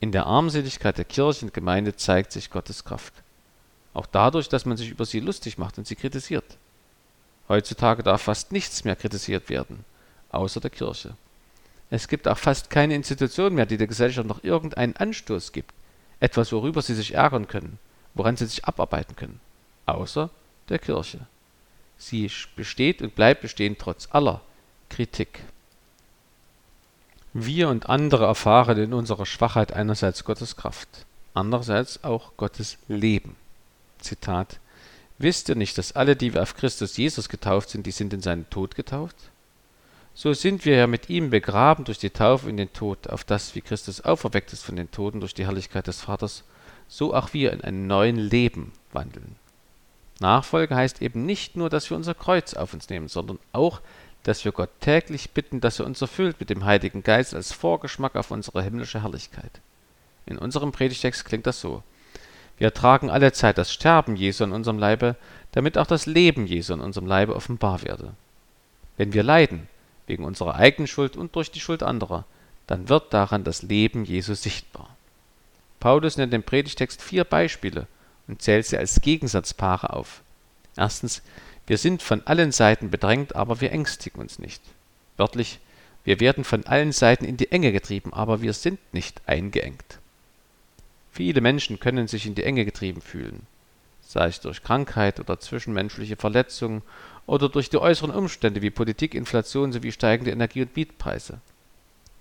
In 0.01 0.13
der 0.13 0.27
Armseligkeit 0.27 0.97
der 0.97 1.05
Kirche 1.05 1.45
und 1.45 1.55
Gemeinde 1.55 1.95
zeigt 1.95 2.33
sich 2.33 2.51
Gottes 2.51 2.85
Kraft. 2.85 3.13
Auch 3.93 4.07
dadurch, 4.07 4.49
dass 4.49 4.65
man 4.65 4.77
sich 4.77 4.91
über 4.91 5.05
sie 5.05 5.21
lustig 5.21 5.59
macht 5.59 5.77
und 5.77 5.87
sie 5.87 5.97
kritisiert. 5.97 6.57
Heutzutage 7.49 8.03
darf 8.03 8.23
fast 8.23 8.53
nichts 8.53 8.85
mehr 8.85 8.97
kritisiert 8.97 9.51
werden, 9.51 9.85
außer 10.31 10.61
der 10.61 10.71
Kirche. 10.71 11.15
Es 11.91 12.07
gibt 12.07 12.29
auch 12.29 12.39
fast 12.39 12.71
keine 12.71 12.95
Institution 12.95 13.55
mehr, 13.55 13.67
die 13.67 13.77
der 13.77 13.89
Gesellschaft 13.89 14.29
noch 14.29 14.45
irgendeinen 14.45 14.97
Anstoß 14.97 15.53
gibt, 15.53 15.75
etwas, 16.21 16.53
worüber 16.53 16.81
sie 16.81 16.95
sich 16.95 17.15
ärgern 17.15 17.49
können, 17.49 17.79
woran 18.15 18.37
sie 18.37 18.47
sich 18.47 18.65
abarbeiten 18.65 19.17
können, 19.17 19.41
außer 19.87 20.31
der 20.71 20.79
Kirche. 20.79 21.21
Sie 21.99 22.31
besteht 22.57 23.03
und 23.03 23.15
bleibt 23.15 23.43
bestehen 23.43 23.77
trotz 23.79 24.09
aller 24.11 24.41
Kritik. 24.89 25.41
Wir 27.33 27.69
und 27.69 27.89
andere 27.89 28.25
erfahren 28.25 28.79
in 28.79 28.93
unserer 28.93 29.27
Schwachheit 29.27 29.73
einerseits 29.73 30.25
Gottes 30.25 30.57
Kraft, 30.57 30.89
andererseits 31.35 32.03
auch 32.03 32.33
Gottes 32.37 32.79
Leben. 32.89 33.37
Zitat, 33.99 34.59
Wisst 35.23 35.51
ihr 35.51 35.55
nicht, 35.55 35.77
dass 35.77 35.93
alle, 35.93 36.17
die 36.17 36.33
wir 36.33 36.41
auf 36.41 36.57
Christus 36.57 36.97
Jesus 36.97 37.29
getauft 37.29 37.69
sind, 37.69 37.85
die 37.85 37.91
sind 37.91 38.15
in 38.15 38.23
seinen 38.23 38.49
Tod 38.49 38.75
getauft? 38.75 39.17
So 40.15 40.33
sind 40.33 40.65
wir 40.65 40.77
ja 40.77 40.87
mit 40.87 41.11
ihm 41.11 41.29
begraben 41.29 41.85
durch 41.85 41.99
die 41.99 42.09
Taufe 42.09 42.49
in 42.49 42.57
den 42.57 42.73
Tod, 42.73 43.07
auf 43.07 43.25
das, 43.25 43.55
wie 43.55 43.61
Christus 43.61 44.01
auferweckt 44.01 44.55
ist 44.55 44.65
von 44.65 44.77
den 44.77 44.91
Toten 44.91 45.21
durch 45.21 45.35
die 45.35 45.45
Herrlichkeit 45.45 45.89
des 45.89 46.01
Vaters, 46.01 46.43
so 46.89 47.13
auch 47.15 47.35
wir 47.35 47.53
in 47.53 47.61
einem 47.61 47.87
neuen 47.87 48.17
Leben 48.17 48.73
wandeln. 48.93 49.37
Nachfolge 50.21 50.75
heißt 50.75 51.03
eben 51.03 51.27
nicht 51.27 51.57
nur, 51.57 51.71
dass 51.71 51.91
wir 51.91 51.97
unser 51.97 52.15
Kreuz 52.15 52.55
auf 52.55 52.75
uns 52.75 52.89
nehmen, 52.89 53.09
sondern 53.09 53.39
auch, 53.53 53.81
dass 54.23 54.45
wir 54.45 54.53
Gott 54.53 54.71
täglich 54.81 55.31
bitten, 55.31 55.61
dass 55.61 55.79
er 55.79 55.87
uns 55.87 56.01
erfüllt 56.01 56.39
mit 56.39 56.51
dem 56.51 56.65
Heiligen 56.65 57.03
Geist 57.03 57.35
als 57.35 57.53
Vorgeschmack 57.53 58.17
auf 58.17 58.31
unsere 58.31 58.63
himmlische 58.63 59.03
Herrlichkeit. 59.03 59.61
In 60.27 60.39
unserem 60.39 60.73
Predigtext 60.73 61.25
klingt 61.25 61.47
das 61.47 61.61
so. 61.61 61.83
Wir 62.59 62.75
tragen 62.75 63.09
alle 63.09 63.33
Zeit 63.33 63.57
das 63.57 63.73
Sterben 63.73 64.17
Jesu 64.17 64.45
in 64.45 64.53
unserem 64.53 64.79
Leibe, 64.79 65.17
damit 65.53 65.79
auch 65.79 65.87
das 65.87 66.05
Leben 66.05 66.47
Jesu 66.47 66.75
in 66.75 66.81
unserem 66.81 67.07
Leibe 67.07 67.35
offenbar 67.35 67.83
werde. 67.83 68.13
Wenn 68.99 69.15
wir 69.15 69.23
leiden, 69.23 69.69
wegen 70.07 70.25
unserer 70.25 70.57
eigenen 70.57 70.87
Schuld 70.87 71.17
und 71.17 71.35
durch 71.35 71.51
die 71.51 71.61
Schuld 71.61 71.83
anderer, 71.83 72.27
dann 72.67 72.91
wird 72.91 73.15
daran 73.15 73.45
das 73.45 73.63
Leben 73.63 74.05
Jesu 74.05 74.35
sichtbar. 74.35 74.95
Paulus 75.81 76.19
nennt 76.19 76.35
im 76.35 76.43
Predigtext 76.43 77.01
vier 77.01 77.25
Beispiele 77.25 77.87
und 78.31 78.41
zählt 78.41 78.67
sie 78.67 78.79
als 78.79 79.01
Gegensatzpaare 79.01 79.93
auf. 79.93 80.23
Erstens, 80.77 81.23
wir 81.67 81.79
sind 81.79 82.03
von 82.03 82.27
allen 82.27 82.53
Seiten 82.53 82.91
bedrängt, 82.91 83.37
aber 83.37 83.61
wir 83.61 83.73
ängstigen 83.73 84.21
uns 84.21 84.39
nicht. 84.39 84.63
Wörtlich, 85.17 85.61
wir 86.05 86.21
werden 86.21 86.45
von 86.45 86.65
allen 86.67 86.93
Seiten 86.93 87.25
in 87.25 87.37
die 87.37 87.53
Enge 87.53 87.73
getrieben, 87.73 88.13
aber 88.13 88.41
wir 88.41 88.53
sind 88.53 88.79
nicht 88.93 89.21
eingeengt. 89.27 89.99
Viele 91.13 91.41
Menschen 91.41 91.81
können 91.81 92.09
sich 92.09 92.25
in 92.25 92.35
die 92.35 92.45
Enge 92.45 92.65
getrieben 92.65 93.03
fühlen, 93.03 93.47
sei 94.01 94.29
es 94.29 94.41
durch 94.41 94.63
Krankheit 94.63 95.21
oder 95.21 95.39
zwischenmenschliche 95.39 96.17
Verletzungen 96.17 96.83
oder 97.27 97.49
durch 97.49 97.69
die 97.69 97.79
äußeren 97.79 98.13
Umstände 98.13 98.63
wie 98.63 98.71
Politik, 98.71 99.15
Inflation 99.15 99.73
sowie 99.73 99.93
steigende 99.93 100.31
Energie- 100.31 100.63
und 100.63 100.75
Mietpreise. 100.77 101.41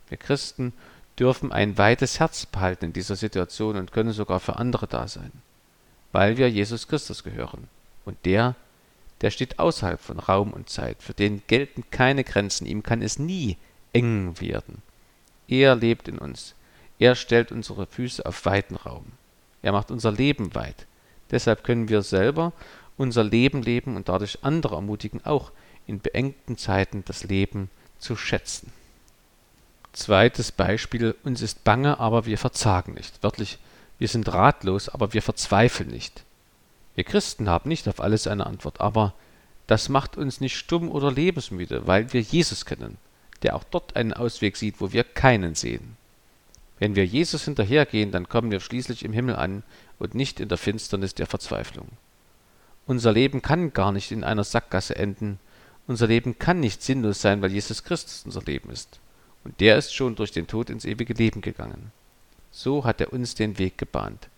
Wir 0.10 0.17
Christen 0.17 0.74
dürfen 1.19 1.52
ein 1.52 1.78
weites 1.78 2.19
Herz 2.19 2.45
behalten 2.45 2.86
in 2.86 2.93
dieser 2.93 3.15
Situation 3.15 3.78
und 3.78 3.91
können 3.91 4.12
sogar 4.12 4.39
für 4.39 4.56
andere 4.58 4.88
da 4.88 5.08
sein, 5.08 5.32
weil 6.12 6.38
wir 6.38 6.50
Jesus 6.50 6.88
Christus 6.88 7.24
gehören. 7.24 7.67
Und 8.06 8.17
der, 8.26 8.56
der 9.22 9.32
steht 9.32 9.60
außerhalb 9.60 10.00
von 10.00 10.19
Raum 10.19 10.54
und 10.54 10.69
Zeit, 10.69 11.02
für 11.04 11.13
den 11.13 11.41
gelten 11.48 11.84
keine 11.91 12.24
Grenzen, 12.24 12.65
ihm 12.65 12.84
kann 12.84 13.02
es 13.02 13.19
nie 13.19 13.58
eng 13.93 14.39
werden. 14.39 14.82
Er 15.48 15.76
lebt 15.76 16.08
in 16.08 16.17
uns, 16.17 16.56
er 17.00 17.15
stellt 17.15 17.52
unsere 17.52 17.86
Füße 17.86 18.26
auf 18.26 18.45
weiten 18.45 18.76
Raum. 18.76 19.06
Er 19.62 19.72
macht 19.72 19.91
unser 19.91 20.12
Leben 20.12 20.56
weit. 20.56 20.86
Deshalb 21.32 21.63
können 21.63 21.89
wir 21.89 22.02
selber 22.02 22.54
unser 22.98 23.24
Leben 23.24 23.62
leben 23.62 23.95
und 23.95 24.10
dadurch 24.10 24.39
andere 24.41 24.76
ermutigen, 24.76 25.26
auch 25.26 25.52
in 25.88 26.00
beengten 26.00 26.58
Zeiten 26.58 27.04
das 27.06 27.24
Leben 27.24 27.69
zu 27.98 28.15
schätzen. 28.15 28.72
Zweites 29.93 30.52
Beispiel, 30.52 31.15
uns 31.24 31.41
ist 31.41 31.63
bange, 31.63 32.00
aber 32.00 32.26
wir 32.26 32.38
verzagen 32.38 32.93
nicht. 32.93 33.24
Wörtlich, 33.24 33.58
wir 34.00 34.08
sind 34.08 34.28
ratlos, 34.34 34.90
aber 34.90 35.14
wir 35.14 35.22
verzweifeln 35.22 35.90
nicht. 35.90 36.24
Wir 36.96 37.04
Christen 37.04 37.50
haben 37.50 37.70
nicht 37.70 37.88
auf 37.88 38.02
alles 38.02 38.28
eine 38.28 38.46
Antwort, 38.46 38.82
aber 38.82 39.14
das 39.68 39.90
macht 39.90 40.18
uns 40.18 40.42
nicht 40.42 40.58
stumm 40.58 40.90
oder 40.90 41.12
lebensmüde, 41.12 41.86
weil 41.86 42.12
wir 42.12 42.22
Jesus 42.22 42.66
kennen, 42.66 42.98
der 43.44 43.56
auch 43.56 43.64
dort 43.64 43.96
einen 43.96 44.14
Ausweg 44.14 44.58
sieht, 44.58 44.82
wo 44.82 44.92
wir 44.94 45.04
keinen 45.04 45.54
sehen. 45.54 45.96
Wenn 46.80 46.96
wir 46.96 47.06
Jesus 47.06 47.44
hinterhergehen, 47.44 48.12
dann 48.12 48.30
kommen 48.30 48.52
wir 48.52 48.62
schließlich 48.62 49.04
im 49.04 49.14
Himmel 49.14 49.36
an 49.36 49.64
und 50.00 50.16
nicht 50.16 50.40
in 50.40 50.48
der 50.48 50.58
Finsternis 50.58 51.14
der 51.14 51.28
Verzweiflung. 51.28 51.90
Unser 52.88 53.12
Leben 53.12 53.42
kann 53.42 53.74
gar 53.74 53.92
nicht 53.92 54.12
in 54.12 54.24
einer 54.24 54.46
Sackgasse 54.46 54.96
enden. 54.96 55.40
Unser 55.88 56.08
Leben 56.08 56.40
kann 56.40 56.62
nicht 56.62 56.82
sinnlos 56.82 57.22
sein, 57.22 57.42
weil 57.42 57.52
Jesus 57.52 57.84
Christus 57.84 58.24
unser 58.26 58.42
Leben 58.44 58.72
ist. 58.72 59.00
Und 59.44 59.60
der 59.60 59.78
ist 59.78 59.94
schon 59.94 60.16
durch 60.16 60.32
den 60.32 60.48
Tod 60.48 60.70
ins 60.70 60.86
ewige 60.86 61.14
Leben 61.14 61.42
gegangen. 61.42 61.92
So 62.52 62.84
hat 62.86 63.02
er 63.02 63.14
uns 63.14 63.36
den 63.36 63.58
Weg 63.58 63.78
gebahnt. 63.78 64.30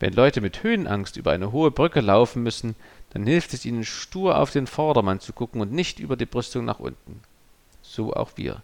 Wenn 0.00 0.12
Leute 0.12 0.40
mit 0.40 0.62
Höhenangst 0.62 1.16
über 1.16 1.32
eine 1.32 1.52
hohe 1.52 1.70
Brücke 1.70 2.00
laufen 2.00 2.42
müssen, 2.42 2.74
dann 3.10 3.26
hilft 3.26 3.54
es 3.54 3.64
ihnen 3.64 3.84
stur 3.84 4.38
auf 4.38 4.50
den 4.50 4.66
Vordermann 4.66 5.20
zu 5.20 5.32
gucken 5.32 5.60
und 5.60 5.72
nicht 5.72 6.00
über 6.00 6.16
die 6.16 6.26
Brüstung 6.26 6.64
nach 6.64 6.80
unten. 6.80 7.20
So 7.82 8.12
auch 8.12 8.32
wir. 8.36 8.62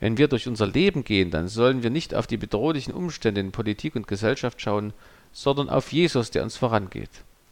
Wenn 0.00 0.18
wir 0.18 0.28
durch 0.28 0.48
unser 0.48 0.66
Leben 0.66 1.04
gehen, 1.04 1.30
dann 1.30 1.48
sollen 1.48 1.82
wir 1.82 1.90
nicht 1.90 2.14
auf 2.14 2.26
die 2.26 2.36
bedrohlichen 2.36 2.92
Umstände 2.92 3.40
in 3.40 3.52
Politik 3.52 3.94
und 3.94 4.08
Gesellschaft 4.08 4.60
schauen, 4.60 4.92
sondern 5.32 5.68
auf 5.68 5.92
Jesus, 5.92 6.30
der 6.30 6.42
uns 6.42 6.56
vorangeht. 6.56 7.10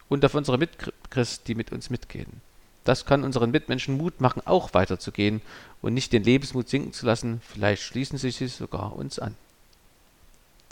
Und 0.09 0.25
auf 0.25 0.35
unsere 0.35 0.59
Mitchristen, 0.59 1.47
die 1.47 1.55
mit 1.55 1.73
uns 1.73 1.89
mitgehen. 1.89 2.41
Das 2.85 3.07
kann 3.07 3.25
unseren 3.25 3.53
Mitmenschen 3.53 3.97
Mut 3.97 4.21
machen, 4.21 4.43
auch 4.45 4.75
weiterzugehen 4.75 5.41
und 5.81 5.95
nicht 5.95 6.13
den 6.13 6.25
Lebensmut 6.25 6.69
sinken 6.69 6.93
zu 6.93 7.07
lassen. 7.07 7.41
Vielleicht 7.43 7.83
schließen 7.83 8.19
sie 8.19 8.33
sich 8.33 8.53
sogar 8.53 8.97
uns 8.97 9.19
an. 9.19 9.37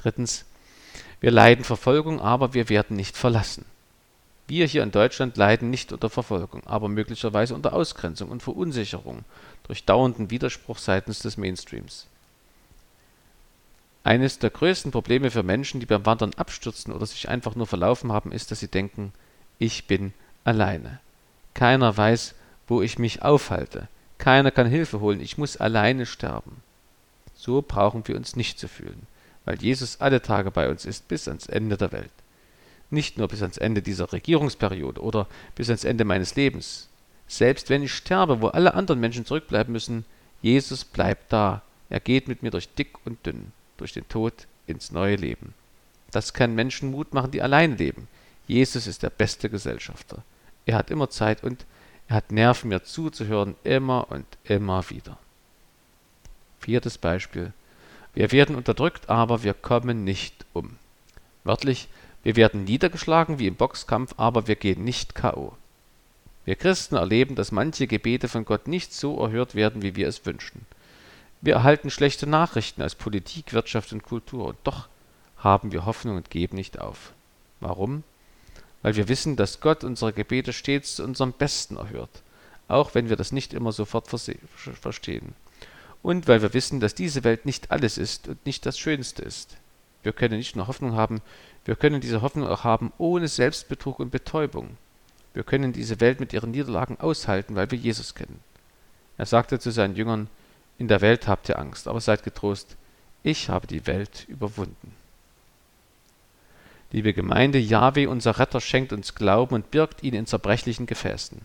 Drittens. 0.03 0.45
Wir 1.21 1.31
leiden 1.31 1.65
Verfolgung, 1.65 2.21
aber 2.21 2.55
wir 2.55 2.69
werden 2.71 2.97
nicht 2.97 3.17
verlassen. 3.17 3.67
Wir 4.47 4.67
hier 4.67 4.83
in 4.83 4.91
Deutschland 4.91 5.37
leiden 5.37 5.71
nicht 5.71 5.93
unter 5.93 6.09
Verfolgung, 6.11 6.67
aber 6.67 6.89
möglicherweise 6.89 7.55
unter 7.55 7.73
Ausgrenzung 7.73 8.31
und 8.31 8.43
Verunsicherung 8.43 9.25
durch 9.65 9.85
dauernden 9.85 10.31
Widerspruch 10.31 10.79
seitens 10.79 11.21
des 11.21 11.37
Mainstreams. 11.37 12.07
Eines 14.03 14.39
der 14.39 14.51
größten 14.51 14.91
Probleme 14.91 15.31
für 15.31 15.43
Menschen, 15.43 15.79
die 15.79 15.87
beim 15.87 16.07
Wandern 16.07 16.33
abstürzen 16.35 16.93
oder 16.93 17.05
sich 17.05 17.29
einfach 17.29 17.55
nur 17.55 17.67
verlaufen 17.67 18.11
haben, 18.11 18.33
ist, 18.33 18.51
dass 18.51 18.61
sie 18.61 18.69
denken, 18.69 19.13
ich 19.59 19.87
bin 19.87 20.15
alleine. 20.43 20.99
Keiner 21.53 21.95
weiß, 21.95 22.35
wo 22.67 22.81
ich 22.81 22.99
mich 22.99 23.23
aufhalte. 23.23 23.89
Keiner 24.17 24.51
kann 24.51 24.67
Hilfe 24.67 25.01
holen, 25.01 25.21
ich 25.21 25.37
muss 25.37 25.59
alleine 25.59 26.07
sterben. 26.07 26.63
So 27.35 27.63
brauchen 27.63 28.09
wir 28.09 28.17
uns 28.17 28.37
nicht 28.37 28.59
zu 28.59 28.69
fühlen, 28.69 29.07
weil 29.51 29.61
Jesus 29.61 30.01
alle 30.01 30.23
Tage 30.23 30.53
bei 30.53 30.69
uns 30.71 30.85
ist 30.85 31.09
bis 31.09 31.27
ans 31.27 31.47
Ende 31.47 31.77
der 31.77 31.91
Welt. 31.91 32.13
Nicht 32.89 33.19
nur 33.19 33.27
bis 33.27 33.43
ans 33.43 33.57
Ende 33.59 33.83
dieser 33.83 34.13
Regierungsperiode 34.13 35.01
oder 35.03 35.27
bis 35.57 35.69
ans 35.71 35.83
Ende 35.83 36.05
meines 36.05 36.37
Lebens. 36.37 36.89
Selbst 37.27 37.69
wenn 37.69 37.83
ich 37.83 37.93
sterbe, 37.93 38.41
wo 38.43 38.47
alle 38.47 38.75
anderen 38.75 39.01
Menschen 39.01 39.27
zurückbleiben 39.27 39.73
müssen, 39.73 40.05
Jesus 40.41 40.85
bleibt 40.85 41.33
da. 41.33 41.63
Er 41.89 41.99
geht 41.99 42.29
mit 42.29 42.45
mir 42.45 42.53
durch 42.53 42.73
dick 42.75 43.05
und 43.05 43.27
dünn, 43.27 43.51
durch 43.77 43.93
den 43.93 44.09
Tod 44.09 44.47
ins 44.69 44.93
neue 44.93 45.17
Leben. 45.17 45.53
Das 46.13 46.33
kann 46.33 46.55
Menschen 46.55 46.93
Mut 46.93 47.13
machen, 47.13 47.33
die 47.33 47.43
allein 47.43 47.77
leben. 47.77 48.07
Jesus 48.47 48.87
ist 48.87 49.03
der 49.03 49.11
beste 49.11 49.51
Gesellschafter. 49.51 50.23
Er 50.65 50.77
hat 50.77 50.93
immer 50.93 51.11
Zeit 51.11 51.43
und 51.43 51.67
er 52.07 52.15
hat 52.15 52.31
Nerven, 52.31 52.69
mir 52.69 52.85
zuzuhören, 52.85 53.57
immer 53.65 54.13
und 54.13 54.27
immer 54.45 54.89
wieder. 54.91 55.19
Viertes 56.61 56.99
Beispiel. 56.99 57.53
Wir 58.15 58.33
werden 58.33 58.57
unterdrückt, 58.57 59.09
aber 59.09 59.43
wir 59.43 59.55
kommen 59.55 60.05
nicht 60.05 60.45
um. 60.53 60.77
Wörtlich, 61.45 61.89
wir 62.23 62.37
werden 62.37 62.65
niedergeschlagen 62.65 63.39
wie 63.39 63.47
im 63.47 63.55
Boxkampf, 63.55 64.15
aber 64.17 64.47
wir 64.47 64.57
gehen 64.57 64.85
nicht 64.85 65.15
K.O. 65.15 65.55
Wir 66.45 66.57
Christen 66.57 66.97
erleben, 66.97 67.35
dass 67.35 67.53
manche 67.53 67.87
Gebete 67.87 68.29
von 68.29 68.45
Gott 68.45 68.67
nicht 68.67 68.93
so 68.93 69.23
erhört 69.23 69.55
werden, 69.55 69.83
wie 69.83 69.97
wir 69.97 70.09
es 70.09 70.27
wünschen. 70.27 70.67
Wir 71.41 71.55
erhalten 71.55 71.91
schlechte 71.91 72.27
Nachrichten 72.27 72.83
aus 72.83 72.95
Politik, 72.95 73.53
Wirtschaft 73.53 73.93
und 73.93 74.03
Kultur, 74.03 74.47
und 74.47 74.59
doch 74.65 74.89
haben 75.39 75.73
wir 75.73 75.87
Hoffnung 75.87 76.17
und 76.17 76.31
geben 76.31 76.57
nicht 76.57 76.81
auf. 76.81 77.13
Warum? 77.61 78.03
weil 78.83 78.97
wir 78.97 79.09
wissen, 79.09 79.37
dass 79.37 79.61
Gott 79.61 79.85
unsere 79.85 80.13
Gebete 80.13 80.53
stets 80.53 80.97
zu 80.97 81.05
unserem 81.05 81.33
Besten 81.33 81.77
erhört, 81.77 82.23
auch 82.69 82.95
wenn 82.95 83.09
wir 83.09 83.17
das 83.17 83.33
nicht 83.33 83.53
immer 83.53 83.73
sofort 83.73 84.09
verstehen. 84.09 85.35
Und 86.03 86.29
weil 86.29 86.43
wir 86.43 86.55
wissen, 86.55 86.81
dass 86.81 86.95
diese 86.95 87.25
Welt 87.25 87.45
nicht 87.45 87.71
alles 87.71 87.99
ist 87.99 88.29
und 88.29 88.45
nicht 88.47 88.65
das 88.65 88.79
Schönste 88.79 89.23
ist. 89.23 89.57
Wir 90.03 90.13
können 90.13 90.39
nicht 90.39 90.57
nur 90.57 90.67
Hoffnung 90.67 90.95
haben, 90.95 91.21
wir 91.65 91.77
können 91.77 92.01
diese 92.01 92.23
Hoffnung 92.23 92.49
auch 92.49 92.65
haben 92.65 92.93
ohne 92.97 93.29
Selbstbetrug 93.29 94.01
und 94.01 94.11
Betäubung. 94.11 94.77
Wir 95.35 95.43
können 95.43 95.73
diese 95.73 96.01
Welt 96.01 96.21
mit 96.21 96.33
ihren 96.33 96.51
Niederlagen 96.51 96.99
aushalten, 96.99 97.55
weil 97.55 97.71
wir 97.71 97.79
Jesus 97.79 98.15
kennen. 98.15 98.41
Er 99.19 99.27
sagte 99.27 99.59
zu 99.59 99.71
seinen 99.71 99.95
Jüngern, 99.95 100.29
in 100.79 100.89
der 100.89 101.03
Welt 101.03 101.29
habt 101.29 101.49
ihr 101.51 101.59
Angst, 101.59 101.87
aber 101.87 102.01
seid 102.01 102.23
getrost, 102.23 102.77
ich 103.23 103.51
habe 103.51 103.67
die 103.67 103.87
Welt 103.87 104.25
überwunden. 104.29 104.95
Liebe 106.91 107.13
Gemeinde, 107.13 107.59
Jahwe, 107.59 108.09
unser 108.09 108.39
Retter, 108.39 108.61
schenkt 108.61 108.93
uns 108.93 109.15
Glauben 109.15 109.55
und 109.55 109.71
birgt 109.71 110.03
ihn 110.03 110.15
in 110.15 110.27
zerbrechlichen 110.27 110.87
Gefäßen. 110.87 111.43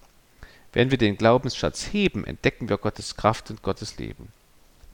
Wenn 0.74 0.90
wir 0.90 0.98
den 0.98 1.18
Glaubensschatz 1.18 1.90
heben, 1.92 2.26
entdecken 2.26 2.70
wir 2.70 2.78
Gottes 2.78 3.16
Kraft 3.16 3.52
und 3.52 3.62
Gottes 3.62 3.98
Leben. 3.98 4.30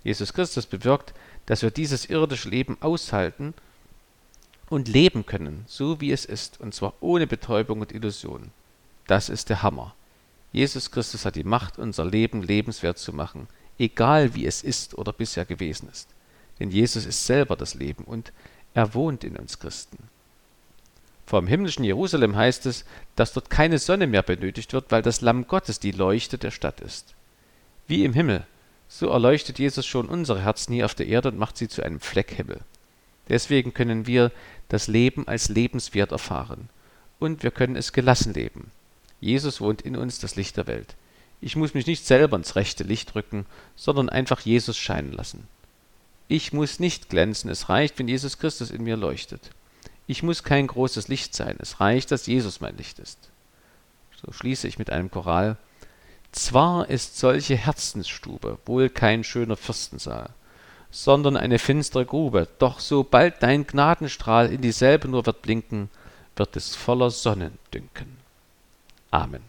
Jesus 0.03 0.33
Christus 0.33 0.65
bewirkt, 0.65 1.13
dass 1.45 1.61
wir 1.61 1.71
dieses 1.71 2.05
irdische 2.05 2.49
Leben 2.49 2.77
aushalten 2.81 3.53
und 4.69 4.87
leben 4.87 5.25
können, 5.25 5.65
so 5.67 5.99
wie 6.01 6.11
es 6.11 6.25
ist, 6.25 6.59
und 6.59 6.73
zwar 6.73 6.93
ohne 7.01 7.27
Betäubung 7.27 7.81
und 7.81 7.91
Illusion. 7.91 8.51
Das 9.07 9.29
ist 9.29 9.49
der 9.49 9.63
Hammer. 9.63 9.93
Jesus 10.53 10.91
Christus 10.91 11.25
hat 11.25 11.35
die 11.35 11.43
Macht, 11.43 11.77
unser 11.77 12.05
Leben 12.05 12.41
lebenswert 12.41 12.97
zu 12.97 13.13
machen, 13.13 13.47
egal 13.77 14.35
wie 14.35 14.45
es 14.45 14.63
ist 14.63 14.97
oder 14.97 15.13
bisher 15.13 15.45
gewesen 15.45 15.89
ist. 15.91 16.09
Denn 16.59 16.71
Jesus 16.71 17.05
ist 17.05 17.25
selber 17.25 17.55
das 17.55 17.73
Leben 17.73 18.03
und 18.03 18.31
er 18.73 18.93
wohnt 18.93 19.23
in 19.23 19.35
uns 19.35 19.59
Christen. 19.59 19.97
Vom 21.25 21.47
himmlischen 21.47 21.85
Jerusalem 21.85 22.35
heißt 22.35 22.65
es, 22.65 22.85
dass 23.15 23.33
dort 23.33 23.49
keine 23.49 23.79
Sonne 23.79 24.07
mehr 24.07 24.23
benötigt 24.23 24.73
wird, 24.73 24.91
weil 24.91 25.01
das 25.01 25.21
Lamm 25.21 25.47
Gottes 25.47 25.79
die 25.79 25.91
Leuchte 25.91 26.37
der 26.37 26.51
Stadt 26.51 26.81
ist. 26.81 27.15
Wie 27.87 28.03
im 28.03 28.13
Himmel, 28.13 28.45
so 28.93 29.07
erleuchtet 29.07 29.57
Jesus 29.57 29.85
schon 29.85 30.09
unsere 30.09 30.41
Herzen 30.41 30.73
hier 30.73 30.83
auf 30.83 30.93
der 30.93 31.07
Erde 31.07 31.29
und 31.29 31.37
macht 31.37 31.55
sie 31.55 31.69
zu 31.69 31.81
einem 31.81 32.01
Fleckhimmel. 32.01 32.59
Deswegen 33.29 33.73
können 33.73 34.05
wir 34.05 34.33
das 34.67 34.87
Leben 34.89 35.29
als 35.29 35.47
lebenswert 35.47 36.11
erfahren. 36.11 36.67
Und 37.17 37.41
wir 37.41 37.51
können 37.51 37.77
es 37.77 37.93
gelassen 37.93 38.33
leben. 38.33 38.69
Jesus 39.21 39.61
wohnt 39.61 39.81
in 39.81 39.95
uns, 39.95 40.19
das 40.19 40.35
Licht 40.35 40.57
der 40.57 40.67
Welt. 40.67 40.95
Ich 41.39 41.55
muss 41.55 41.73
mich 41.73 41.87
nicht 41.87 42.05
selber 42.05 42.35
ins 42.35 42.57
rechte 42.57 42.83
Licht 42.83 43.15
rücken, 43.15 43.45
sondern 43.77 44.09
einfach 44.09 44.41
Jesus 44.41 44.77
scheinen 44.77 45.13
lassen. 45.13 45.47
Ich 46.27 46.51
muss 46.51 46.79
nicht 46.79 47.09
glänzen, 47.09 47.49
es 47.49 47.69
reicht, 47.69 47.97
wenn 47.97 48.09
Jesus 48.09 48.39
Christus 48.39 48.71
in 48.71 48.83
mir 48.83 48.97
leuchtet. 48.97 49.51
Ich 50.05 50.21
muss 50.21 50.43
kein 50.43 50.67
großes 50.67 51.07
Licht 51.07 51.33
sein, 51.33 51.55
es 51.59 51.79
reicht, 51.79 52.11
dass 52.11 52.27
Jesus 52.27 52.59
mein 52.59 52.75
Licht 52.75 52.99
ist. 52.99 53.29
So 54.21 54.33
schließe 54.33 54.67
ich 54.67 54.77
mit 54.77 54.89
einem 54.89 55.09
Choral. 55.09 55.57
Zwar 56.31 56.89
ist 56.89 57.17
solche 57.17 57.57
Herzensstube 57.57 58.57
wohl 58.65 58.89
kein 58.89 59.23
schöner 59.23 59.57
Fürstensaal, 59.57 60.29
sondern 60.89 61.35
eine 61.35 61.59
finstere 61.59 62.05
Grube, 62.05 62.47
doch 62.59 62.79
sobald 62.79 63.43
dein 63.43 63.67
Gnadenstrahl 63.67 64.51
in 64.51 64.61
dieselbe 64.61 65.07
nur 65.07 65.25
wird 65.25 65.41
blinken, 65.41 65.89
wird 66.35 66.55
es 66.55 66.75
voller 66.75 67.09
Sonnen 67.09 67.57
dünken. 67.73 68.17
Amen. 69.11 69.43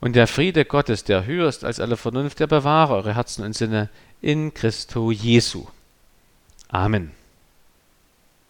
Und 0.00 0.16
der 0.16 0.26
Friede 0.26 0.64
Gottes, 0.64 1.04
der 1.04 1.26
höher 1.26 1.48
ist 1.48 1.64
als 1.64 1.80
alle 1.80 1.96
Vernunft, 1.96 2.40
der 2.40 2.46
bewahre 2.46 2.94
eure 2.94 3.14
Herzen 3.14 3.44
und 3.44 3.54
Sinne 3.54 3.90
in 4.20 4.54
Christo 4.54 5.10
Jesu. 5.10 5.66
Amen. 6.68 7.12